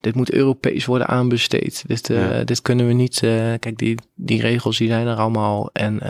[0.00, 1.84] Dit moet Europees worden aanbesteed.
[1.86, 2.44] Dit, uh, Ja.
[2.44, 3.18] dit kunnen we niet.
[3.58, 5.70] kijk, die, die regels die zijn er allemaal.
[5.72, 6.00] En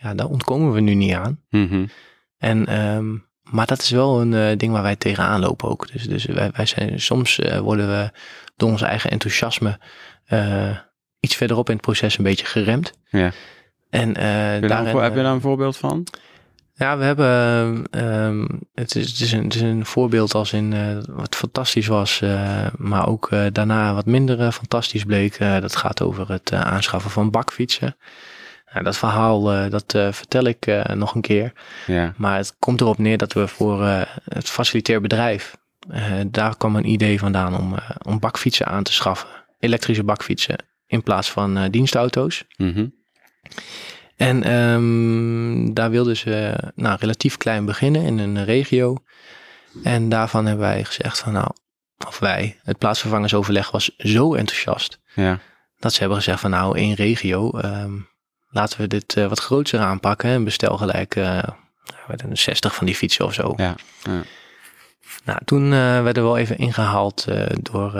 [0.00, 1.40] ja, daar ontkomen we nu niet aan.
[1.50, 1.86] Mhm.
[2.38, 5.92] En, um, maar dat is wel een ding waar wij tegenaan lopen ook.
[5.92, 8.10] Dus, dus wij, wij zijn, soms worden we
[8.58, 9.78] door ons eigen enthousiasme
[11.20, 12.92] iets verderop in het proces een beetje geremd.
[13.08, 13.32] Ja.
[13.90, 16.06] En uh, Heb je, daar een, heb je daar een voorbeeld van?
[16.74, 17.84] Ja, we hebben.
[18.04, 21.86] Um, het, is, het, is een, het is een voorbeeld als in uh, wat fantastisch
[21.86, 25.38] was, uh, maar ook uh, daarna wat minder fantastisch bleek.
[25.38, 27.96] dat gaat over het aanschaffen van bakfietsen.
[28.72, 31.52] Nou, dat verhaal dat vertel ik nog een keer.
[31.86, 32.14] Ja.
[32.16, 33.84] Maar het komt erop neer dat we voor
[34.24, 35.56] het facilitair bedrijf.
[36.26, 39.28] Daar kwam een idee vandaan om, om bakfietsen aan te schaffen.
[39.58, 42.44] Elektrische bakfietsen in plaats van dienstauto's.
[42.56, 42.94] Mm -hmm.
[44.16, 48.96] En um, daar wilden ze nou, relatief klein beginnen in een regio.
[49.82, 51.50] En daarvan hebben wij gezegd van nou,
[52.06, 55.00] of wij, het plaatsvervangersoverleg was zo enthousiast.
[55.14, 55.38] Ja.
[55.78, 58.08] Dat ze hebben gezegd van nou, één regio, um,
[58.48, 60.30] laten we dit uh, wat groter aanpakken.
[60.30, 61.42] En bestel gelijk uh,
[62.32, 63.54] 60 van die fietsen of zo.
[63.56, 63.74] Ja.
[64.02, 64.22] ja.
[65.24, 65.70] Nou, toen uh,
[66.02, 67.92] werden we wel even ingehaald uh, door,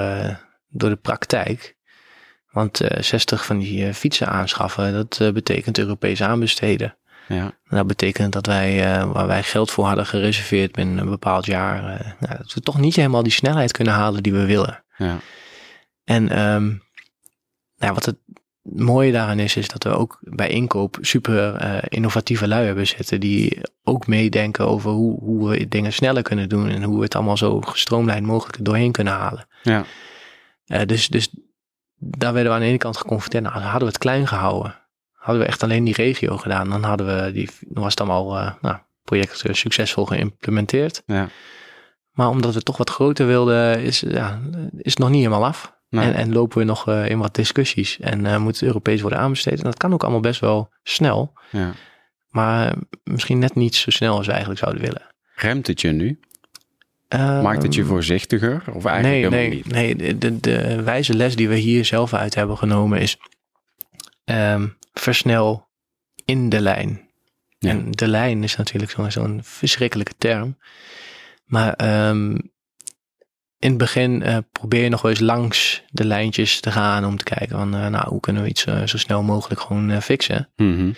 [0.68, 1.76] door de praktijk.
[2.50, 6.96] Want uh, 60 van die fietsen aanschaffen, dat betekent Europees aanbesteden.
[7.28, 7.44] Ja.
[7.44, 11.82] En dat betekent dat wij, waar wij geld voor hadden gereserveerd binnen een bepaald jaar,
[12.20, 14.84] nou, dat we toch niet helemaal die snelheid kunnen halen die we willen.
[14.96, 15.18] Ja.
[16.04, 16.82] En um,
[17.78, 18.16] nou, wat het
[18.74, 23.20] mooie daaraan is, is dat we ook bij inkoop super uh, innovatieve lui hebben zitten.
[23.20, 26.68] Die ook meedenken over hoe, hoe we dingen sneller kunnen doen.
[26.68, 29.46] En hoe we het allemaal zo gestroomlijnd mogelijk doorheen kunnen halen.
[29.62, 29.84] Ja.
[30.66, 31.28] Uh, dus, dus
[31.98, 33.44] daar werden we aan de ene kant geconfronteerd.
[33.44, 34.74] Nou, hadden we het klein gehouden.
[35.12, 36.68] Hadden we echt alleen die regio gedaan.
[36.70, 41.02] Dan hadden we die, dan was het allemaal uh, nou, project succesvol geïmplementeerd.
[41.06, 41.28] Ja.
[42.10, 44.40] Maar omdat we toch wat groter wilden, is, ja,
[44.76, 45.76] is het nog niet helemaal af.
[45.88, 46.04] Nee.
[46.04, 48.00] En, en, lopen we nog uh, in wat discussies.
[48.00, 49.58] En uh, moet het Europees worden aanbesteed.
[49.58, 51.32] En dat kan ook allemaal best wel snel.
[51.50, 51.72] Ja.
[52.28, 52.74] Maar
[53.04, 55.02] misschien net niet zo snel als we eigenlijk zouden willen.
[55.34, 56.20] Remt het je nu?
[57.14, 58.62] Uh, Maakt het je voorzichtiger?
[58.72, 59.72] Of eigenlijk nee, helemaal nee, niet?
[59.72, 59.96] nee.
[59.96, 63.16] De, de, de, wijze les die we hier zelf uit hebben genomen is...
[64.24, 65.68] Um, versnel
[66.24, 67.10] in de lijn.
[67.58, 67.70] Ja.
[67.70, 70.58] En de lijn is natuurlijk zo'n verschrikkelijke term.
[71.44, 72.52] Maar um,
[73.58, 77.16] in het begin uh, probeer je nog wel eens langs de lijntjes te gaan om
[77.16, 80.48] te kijken van, uh, nou, hoe kunnen we iets uh, zo snel mogelijk gewoon fixen.
[80.56, 80.94] Mm -hmm.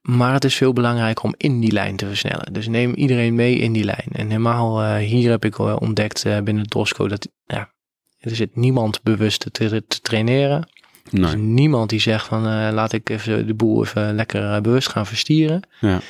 [0.00, 2.52] Maar het is veel belangrijker om in die lijn te versnellen.
[2.52, 4.08] Dus neem iedereen mee in die lijn.
[4.12, 7.72] En helemaal hier heb ik ontdekt binnen Drosco dat ja,
[8.18, 10.68] er zit niemand bewust te, te traineren.
[11.10, 11.36] Nee.
[11.36, 15.68] Niemand die zegt van laat ik even de boel even lekker bewust gaan verstieren.
[15.80, 16.00] Ja.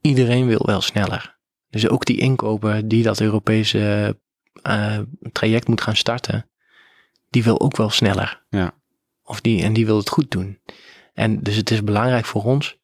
[0.00, 1.38] Iedereen wil wel sneller.
[1.70, 4.16] Dus ook die inkoper die dat Europese
[4.62, 4.98] uh,
[5.32, 6.48] traject moet gaan starten,
[7.30, 8.42] die wil ook wel sneller.
[8.48, 8.74] Ja.
[9.24, 10.58] Of die, en die wil het goed doen.
[11.14, 12.78] En dus het is belangrijk voor ons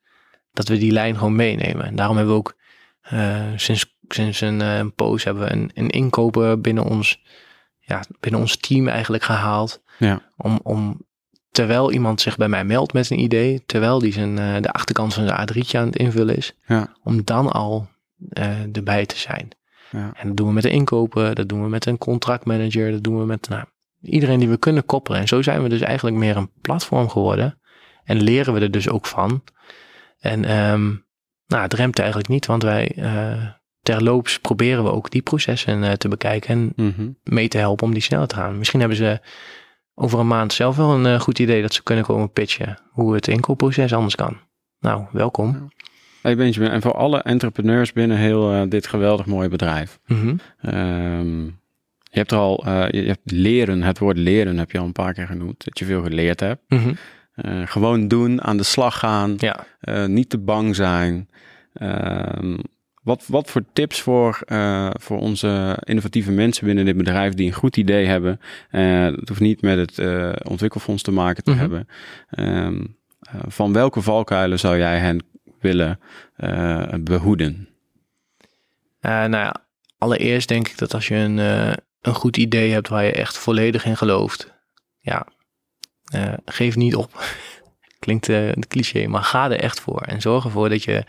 [0.52, 1.84] dat we die lijn gewoon meenemen.
[1.84, 2.56] En daarom hebben we ook
[3.12, 7.22] uh, sinds, sinds een, uh, een poos hebben we een, een inkoper binnen ons,
[7.78, 9.82] ja, binnen ons team eigenlijk gehaald.
[9.98, 10.22] Ja.
[10.36, 11.06] Om, om
[11.50, 15.14] terwijl iemand zich bij mij meldt met een idee, terwijl die zijn, uh, de achterkant
[15.14, 16.92] van zijn A3'tje aan het invullen is, Ja.
[17.02, 17.88] om dan al
[18.72, 19.48] erbij te zijn.
[19.90, 20.12] Ja.
[20.14, 23.18] En dat doen we met de inkopen, dat doen we met een contractmanager, dat doen
[23.18, 23.64] we met nou,
[24.00, 25.20] iedereen die we kunnen koppelen.
[25.20, 27.60] En zo zijn we dus eigenlijk meer een platform geworden.
[28.04, 29.42] En leren we er dus ook van.
[30.18, 31.06] En um,
[31.46, 33.46] nou, het remt eigenlijk niet, want wij uh,
[33.80, 37.18] terloops proberen we ook die processen uh, te bekijken en Mm -hmm.
[37.22, 38.58] mee te helpen om die sneller te gaan.
[38.58, 39.20] Misschien hebben ze
[39.94, 43.14] over een maand zelf wel een uh, goed idee dat ze kunnen komen pitchen hoe
[43.14, 44.40] het inkoopproces anders kan.
[44.78, 45.70] Nou, welkom.
[46.22, 49.98] Hey Benjamin, en voor alle entrepreneurs binnen heel uh, dit geweldig mooie bedrijf.
[50.06, 50.74] Mm -hmm.
[50.74, 51.44] um,
[52.02, 54.92] je hebt er al, uh, je hebt leren, het woord leren heb je al een
[54.92, 56.62] paar keer genoemd, dat je veel geleerd hebt.
[56.68, 56.96] Mm -hmm.
[57.36, 59.66] uh, gewoon doen, aan de slag gaan, ja.
[60.06, 61.28] niet te bang zijn.
[61.74, 62.58] Uh,
[63.02, 64.38] wat, wat voor tips voor,
[64.92, 68.40] voor onze innovatieve mensen binnen dit bedrijf die een goed idee hebben?
[68.70, 70.02] Het hoeft niet met het
[70.44, 71.60] ontwikkelfonds te maken te Mhm.
[71.60, 71.88] hebben.
[72.38, 72.98] Um,
[73.48, 75.22] van welke valkuilen zou jij hen
[75.60, 76.00] willen
[77.00, 77.68] behoeden?
[79.00, 79.64] nou ja,
[79.98, 81.38] allereerst denk ik dat als je een,
[82.00, 84.52] een goed idee hebt waar je echt volledig in gelooft,
[85.00, 85.26] ja,
[86.44, 87.24] geef niet op.
[87.98, 90.00] Klinkt een cliché, maar ga er echt voor.
[90.00, 91.04] En zorg ervoor dat je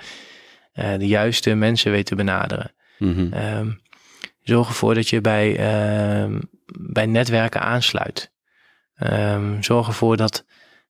[0.74, 2.72] de juiste mensen weet te benaderen.
[2.98, 3.34] -hmm.
[3.34, 3.82] um,
[4.44, 6.40] zorg ervoor dat je bij, uh,
[6.80, 8.32] bij netwerken aansluit.
[9.04, 10.46] Um, zorg ervoor dat,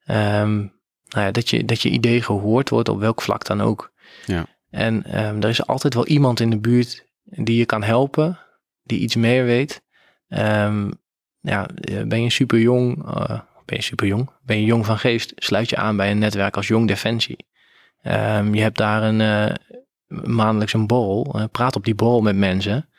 [0.05, 0.73] um,
[1.11, 3.91] nou ja, dat, je, dat je idee gehoord wordt op welk vlak dan ook.
[4.25, 4.45] Ja.
[4.69, 8.39] En er is altijd wel iemand in de buurt die je kan helpen,
[8.83, 9.81] die iets meer weet.
[11.41, 11.67] ja,
[12.05, 15.69] ben je super jong, uh, ben je super jong, ben je jong van geest, sluit
[15.69, 17.45] je aan bij een netwerk als Jong Defensie.
[18.03, 19.55] Um, je hebt daar een uh,
[20.35, 21.33] maandelijks een borrel.
[21.35, 22.89] Uh, praat op die borrel met mensen.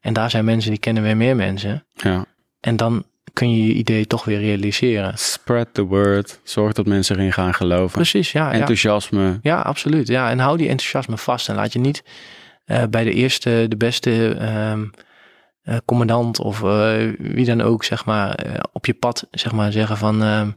[0.00, 1.86] En daar zijn mensen die kennen weer meer mensen.
[1.92, 2.24] Ja.
[2.60, 3.04] En dan
[3.38, 5.18] kun je je idee toch weer realiseren.
[5.18, 6.40] Spread the word.
[6.42, 7.96] Zorg dat mensen erin gaan geloven.
[7.96, 8.52] Precies, ja.
[8.52, 9.22] Enthousiasme.
[9.22, 10.08] Ja, ja absoluut.
[10.08, 11.48] Ja, en hou die enthousiasme vast.
[11.48, 12.04] En laat je niet
[12.66, 14.10] uh, bij de eerste, de beste
[14.72, 14.90] um,
[15.84, 16.60] commandant of
[17.18, 20.22] wie dan ook, zeg maar, op je pad, zeg maar, zeggen van...
[20.22, 20.50] ehm,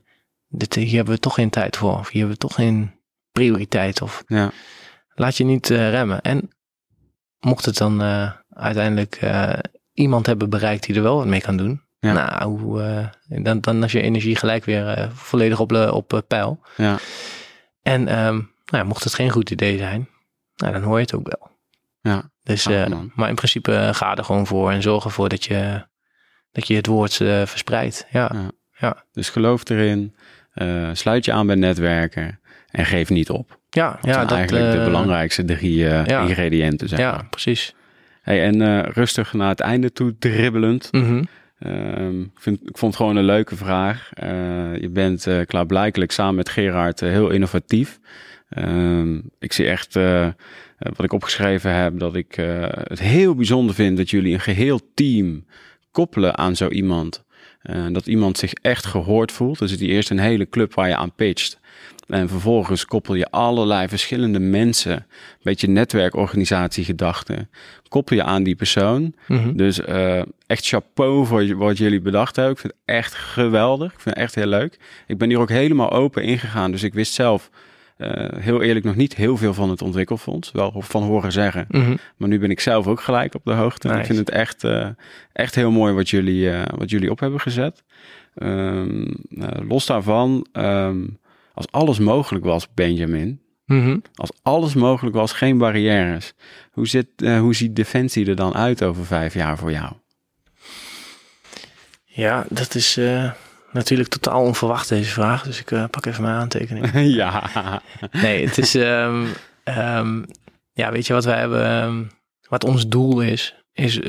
[0.48, 1.98] dit, hier hebben we toch geen tijd voor.
[1.98, 2.92] Of hier hebben we toch geen
[3.32, 4.02] prioriteit.
[4.02, 4.52] Of ja.
[5.16, 6.22] laat je niet remmen.
[6.22, 6.50] En
[7.40, 8.02] mocht het dan
[8.50, 9.20] uiteindelijk
[9.94, 11.82] iemand hebben bereikt die er wel wat mee kan doen.
[12.02, 12.14] Ja.
[12.38, 13.08] Nou,
[13.44, 16.62] dan, dan is je energie gelijk weer volledig op, op peil.
[16.78, 16.98] Ja.
[17.82, 20.10] En um, nou, mocht het geen goed idee zijn,
[20.56, 21.50] nou, dan hoor je het ook wel.
[22.02, 22.32] Ja.
[22.44, 22.68] Dus,
[23.16, 25.88] maar in principe ga er gewoon voor en zorg ervoor dat je,
[26.52, 28.08] dat je het woord verspreidt.
[28.10, 28.32] Ja.
[28.34, 28.52] Ja.
[28.78, 29.06] ja.
[29.12, 30.16] Dus geloof erin,
[30.94, 33.60] sluit je aan bij netwerken en geef niet op.
[33.70, 36.20] Ja, Dat ja zijn dat, eigenlijk de belangrijkste drie ja.
[36.22, 36.90] ingrediënten.
[36.90, 37.28] Zeg Ja, maar.
[37.30, 37.76] precies.
[38.22, 40.88] Hey, en rustig naar het einde toe dribbelend.
[40.92, 41.28] Mm -hmm.
[41.68, 44.10] Um, ik, vond het gewoon een leuke vraag.
[44.24, 48.00] Uh, je bent uh, klaarblijkelijk samen met Gerard uh, heel innovatief.
[48.58, 49.94] Um, ik zie echt
[50.78, 52.36] wat ik opgeschreven heb, dat ik
[52.88, 55.46] het heel bijzonder vind dat jullie een geheel team
[55.92, 57.24] koppelen aan zo iemand.
[57.92, 59.60] Dat iemand zich echt gehoord voelt.
[59.60, 61.60] Dus die eerst een hele club waar je aan pitcht.
[62.12, 65.06] En vervolgens koppel je allerlei verschillende mensen, een
[65.42, 67.50] beetje netwerkorganisatiegedachten,
[67.88, 69.14] koppel je aan die persoon.
[69.28, 69.58] Mm -hmm.
[69.58, 72.54] Dus uh, echt chapeau voor wat jullie bedacht hebben.
[72.54, 73.94] Ik vind het echt geweldig.
[73.94, 74.80] Ik vind het echt heel leuk.
[75.08, 76.72] Ik ben hier ook helemaal open ingegaan.
[76.72, 77.50] Dus ik wist zelf,
[77.98, 80.52] uh, heel eerlijk, nog niet heel veel van het ontwikkelfonds.
[80.52, 81.66] Wel van horen zeggen.
[81.70, 81.98] Mm -hmm.
[82.18, 83.88] Maar nu ben ik zelf ook gelijk op de hoogte.
[83.88, 84.00] Nice.
[84.00, 84.88] Ik vind het echt, uh,
[85.34, 87.84] echt heel mooi wat jullie, uh, wat jullie op hebben gezet.
[88.36, 89.14] Um,
[89.68, 91.20] los daarvan, um,
[91.54, 93.42] als alles mogelijk was, Benjamin.
[93.66, 94.02] Mm -hmm.
[94.16, 96.34] Als alles mogelijk was, geen barrières.
[96.72, 99.94] Hoe, zit, uh, hoe ziet Defensie er dan uit over vijf jaar voor jou?
[102.04, 103.32] Ja, dat is uh,
[103.72, 105.44] natuurlijk totaal onverwacht deze vraag.
[105.44, 106.92] Dus ik uh, pak even mijn aantekening.
[107.22, 107.82] ja.
[108.12, 108.74] Nee, het is...
[108.74, 109.28] Um,
[109.66, 110.26] um,
[110.74, 111.84] ja, weet je wat wij hebben...
[111.84, 112.10] Um,
[112.50, 114.00] wat ons doel is, is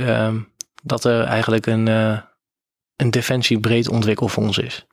[0.83, 1.87] dat er eigenlijk een,
[2.97, 4.87] een defensiebreed ontwikkelfonds is.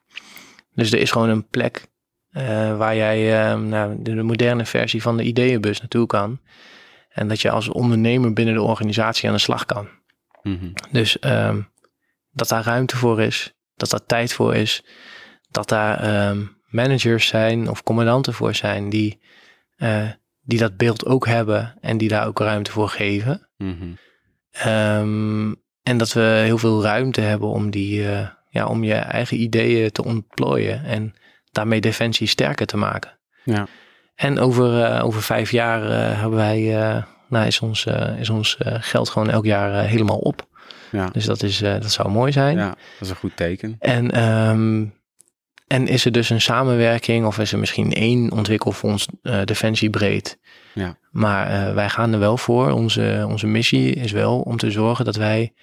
[0.73, 1.87] Dus er is gewoon een plek
[2.31, 6.39] uh, waar jij uh, nou, de moderne versie van de ideeënbus naartoe kan.
[7.09, 9.87] En dat je als ondernemer binnen de organisatie aan de slag kan.
[10.43, 10.73] Mm -hmm.
[10.91, 11.69] Dus um,
[12.31, 14.83] dat daar ruimte voor is, dat daar tijd voor is,
[15.51, 19.19] dat daar um, managers zijn of commandanten voor zijn die,
[19.77, 20.09] uh,
[20.41, 23.49] die dat beeld ook hebben en die daar ook ruimte voor geven.
[23.57, 23.97] Mm -hmm.
[24.71, 29.41] um, en dat we heel veel ruimte hebben om, die, uh, ja, om je eigen
[29.41, 31.13] ideeën te ontplooien en
[31.51, 33.19] daarmee defensie sterker te maken.
[33.43, 33.67] Ja.
[34.15, 37.85] En over, uh, over vijf jaar uh, hebben wij, uh, nou is ons,
[38.19, 40.47] is ons geld gewoon elk jaar helemaal op.
[40.91, 41.09] Ja.
[41.11, 42.57] Dus dat, is, dat zou mooi zijn.
[42.57, 43.75] Ja, dat is een goed teken.
[43.79, 44.97] En um,
[45.67, 49.07] en is er dus een samenwerking of is er misschien één ontwikkelfonds
[49.45, 50.39] Defensie breed?
[50.73, 50.97] Ja.
[51.11, 52.71] Maar wij gaan er wel voor.
[52.71, 55.53] Onze, onze missie is wel om te zorgen dat wij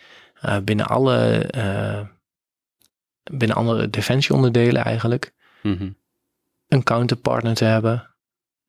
[0.64, 1.50] binnen alle
[3.32, 5.32] binnen andere defensieonderdelen eigenlijk
[5.66, 5.96] Mm
[6.68, 8.10] een counterpartner te hebben.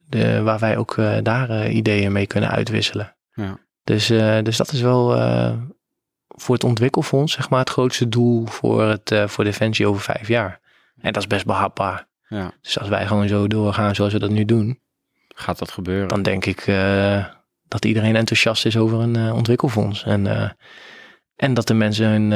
[0.09, 3.15] De, waar wij ook daar ideeën mee kunnen uitwisselen.
[3.33, 3.59] Ja.
[3.83, 4.07] Dus,
[4.43, 5.09] dus dat is wel
[6.27, 10.59] voor het ontwikkelfonds zeg maar het grootste doel voor, het, voor Defensie over vijf jaar.
[11.01, 12.07] En dat is best behapbaar.
[12.27, 12.51] Ja.
[12.61, 14.79] Dus als wij gewoon zo doorgaan zoals we dat nu doen,
[15.27, 16.07] gaat dat gebeuren.
[16.07, 16.65] Dan denk ik
[17.67, 20.03] dat iedereen enthousiast is over een ontwikkelfonds.
[20.03, 20.55] En,
[21.35, 22.29] en dat de mensen hun,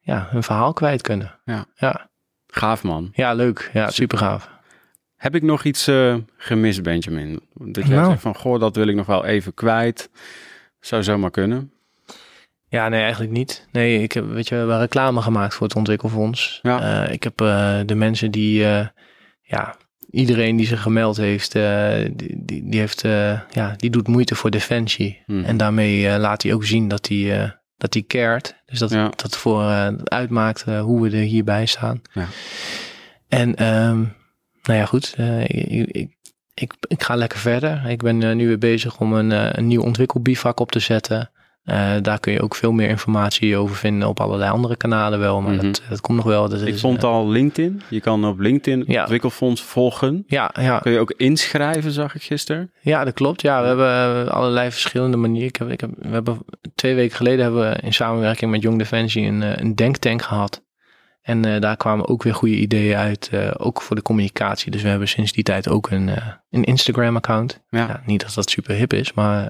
[0.00, 1.40] ja, hun verhaal kwijt kunnen.
[1.44, 1.66] Ja.
[1.74, 2.10] ja.
[2.46, 3.10] Gaaf man.
[3.12, 3.70] Ja, leuk.
[3.72, 4.54] Ja, super gaaf.
[5.16, 5.90] Heb ik nog iets
[6.36, 7.40] gemist, Benjamin?
[7.54, 8.10] Dat jij Nou.
[8.10, 10.10] zegt van, goh, dat wil ik nog wel even kwijt.
[10.80, 11.70] Zou zomaar kunnen.
[12.68, 13.68] Ja, nee, eigenlijk niet.
[13.72, 16.58] Nee, ik heb, weet je, we hebben reclame gemaakt voor het ontwikkelfonds.
[16.62, 17.04] Ja.
[17.04, 18.86] Uh, ik heb uh, de mensen die, uh,
[19.42, 19.76] ja,
[20.10, 23.00] iedereen die zich gemeld heeft, die, die, die, heeft,
[23.50, 25.22] ja, die doet moeite voor defensie.
[25.26, 25.44] Hmm.
[25.44, 28.62] En daarmee laat hij ook zien dat hij, dat hij cared.
[28.66, 29.10] Dus dat, Ja.
[29.16, 29.62] dat voor
[30.04, 32.02] uitmaakt hoe we er hierbij staan.
[32.12, 32.26] Ja.
[33.28, 34.14] En, um,
[34.62, 35.14] nou ja, goed.
[35.46, 36.16] ik, ik,
[36.54, 37.86] ik, ik ga lekker verder.
[37.88, 41.30] Ik ben nu weer bezig om een, een nieuw ontwikkelbivak op te zetten.
[41.66, 45.40] Uh, daar kun je ook veel meer informatie over vinden op allerlei andere kanalen wel.
[45.40, 45.64] Maar Mhm.
[45.64, 46.48] dat, dat komt nog wel.
[46.48, 47.82] Dat Ik is, vond uh, al LinkedIn.
[47.88, 49.00] Je kan op LinkedIn het Ja.
[49.00, 50.24] ontwikkelfonds volgen.
[50.26, 52.70] ja, ja, Kun je ook inschrijven, zag ik gisteren.
[52.80, 53.42] ja, dat klopt.
[53.42, 55.48] Ja, we hebben allerlei verschillende manieren.
[55.48, 56.38] Ik heb, ik heb, we hebben,
[56.74, 60.62] twee weken geleden hebben we in samenwerking met Jong Defensie een, eh, een denktank gehad.
[61.26, 64.70] En uh, daar kwamen ook weer goede ideeën uit, uh, ook voor de communicatie.
[64.70, 66.16] Dus we hebben sinds die tijd ook een, uh,
[66.50, 67.60] een Instagram-account.
[67.70, 67.78] Ja.
[67.78, 69.48] Ja, niet dat dat super hip is, maar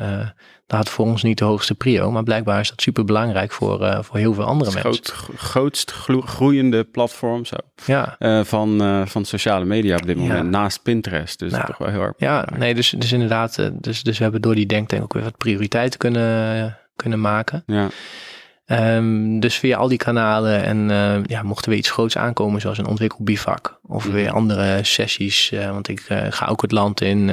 [0.66, 2.10] dat had voor ons niet de hoogste prio.
[2.10, 5.14] Maar blijkbaar is dat super belangrijk voor, voor heel veel andere Het mensen.
[5.14, 5.92] groot, grootst
[6.24, 10.22] groeiende platform zo, Ja, eh, van, eh, van sociale media op dit Ja.
[10.22, 10.50] moment.
[10.50, 11.38] Naast Pinterest.
[11.38, 12.12] Dus Nou, toch wel heel erg.
[12.16, 13.58] ja nee, dus, dus inderdaad.
[13.58, 17.62] eh, Dus, dus we hebben door die denktank ook weer wat prioriteiten kunnen, kunnen maken.
[17.66, 17.88] Ja.
[18.66, 22.78] Ehm, dus via al die kanalen en eh, ja, mochten we iets groots aankomen, zoals
[22.78, 24.14] een ontwikkelbivak of Mhm.
[24.14, 25.50] weer andere sessies.
[25.52, 27.30] eh, want ik eh, ga ook het land in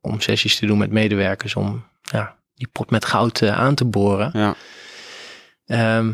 [0.00, 4.30] om sessies te doen met medewerkers om ja, die pot met goud aan te boren.
[4.32, 4.54] Ja.
[5.66, 6.12] Ehm,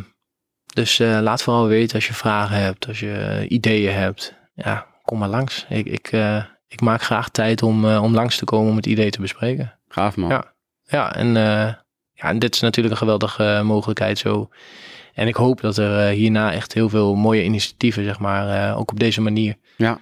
[0.75, 4.35] dus laat vooral weten als je vragen hebt, als je ideeën hebt.
[4.55, 5.67] Ja, kom maar langs.
[5.69, 6.13] Ik, ik,
[6.69, 9.79] ik maak graag tijd om, om langs te komen om het idee te bespreken.
[9.89, 10.29] Gaaf man.
[10.31, 10.53] Ja.
[10.83, 11.37] Ja, en,
[12.25, 14.49] ja, en dit is natuurlijk een geweldige eh, mogelijkheid zo.
[15.15, 18.79] En ik hoop dat er eh, hierna echt heel veel mooie initiatieven, zeg maar, eh,
[18.79, 19.99] ook op deze manier, Ja.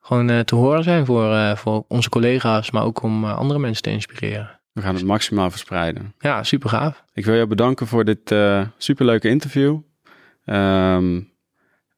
[0.00, 4.60] gewoon te horen zijn voor, voor onze collega's, maar ook om andere mensen te inspireren.
[4.72, 6.14] We gaan het maximaal verspreiden.
[6.18, 7.04] Ja, super gaaf.
[7.12, 8.34] Ik wil jou bedanken voor dit
[8.78, 9.78] superleuke interview.
[10.44, 11.20] Ehm,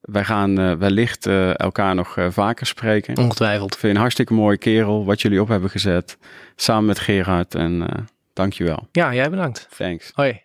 [0.01, 1.27] wij gaan wellicht
[1.57, 3.17] elkaar nog vaker spreken.
[3.17, 3.73] Ongetwijfeld.
[3.73, 6.19] Ik vind je een hartstikke mooie kerel wat jullie op hebben gezet.
[6.57, 7.55] Samen met Gerard.
[7.55, 8.89] En dankjewel.
[8.93, 9.69] Ja, jij bedankt.
[9.77, 10.11] Thanks.
[10.15, 10.43] Hoi.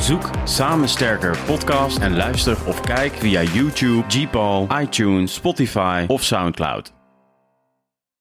[0.00, 6.97] Zoek Samen Sterker podcast en luister of kijk via YouTube, Gpal, iTunes, Spotify of Soundcloud.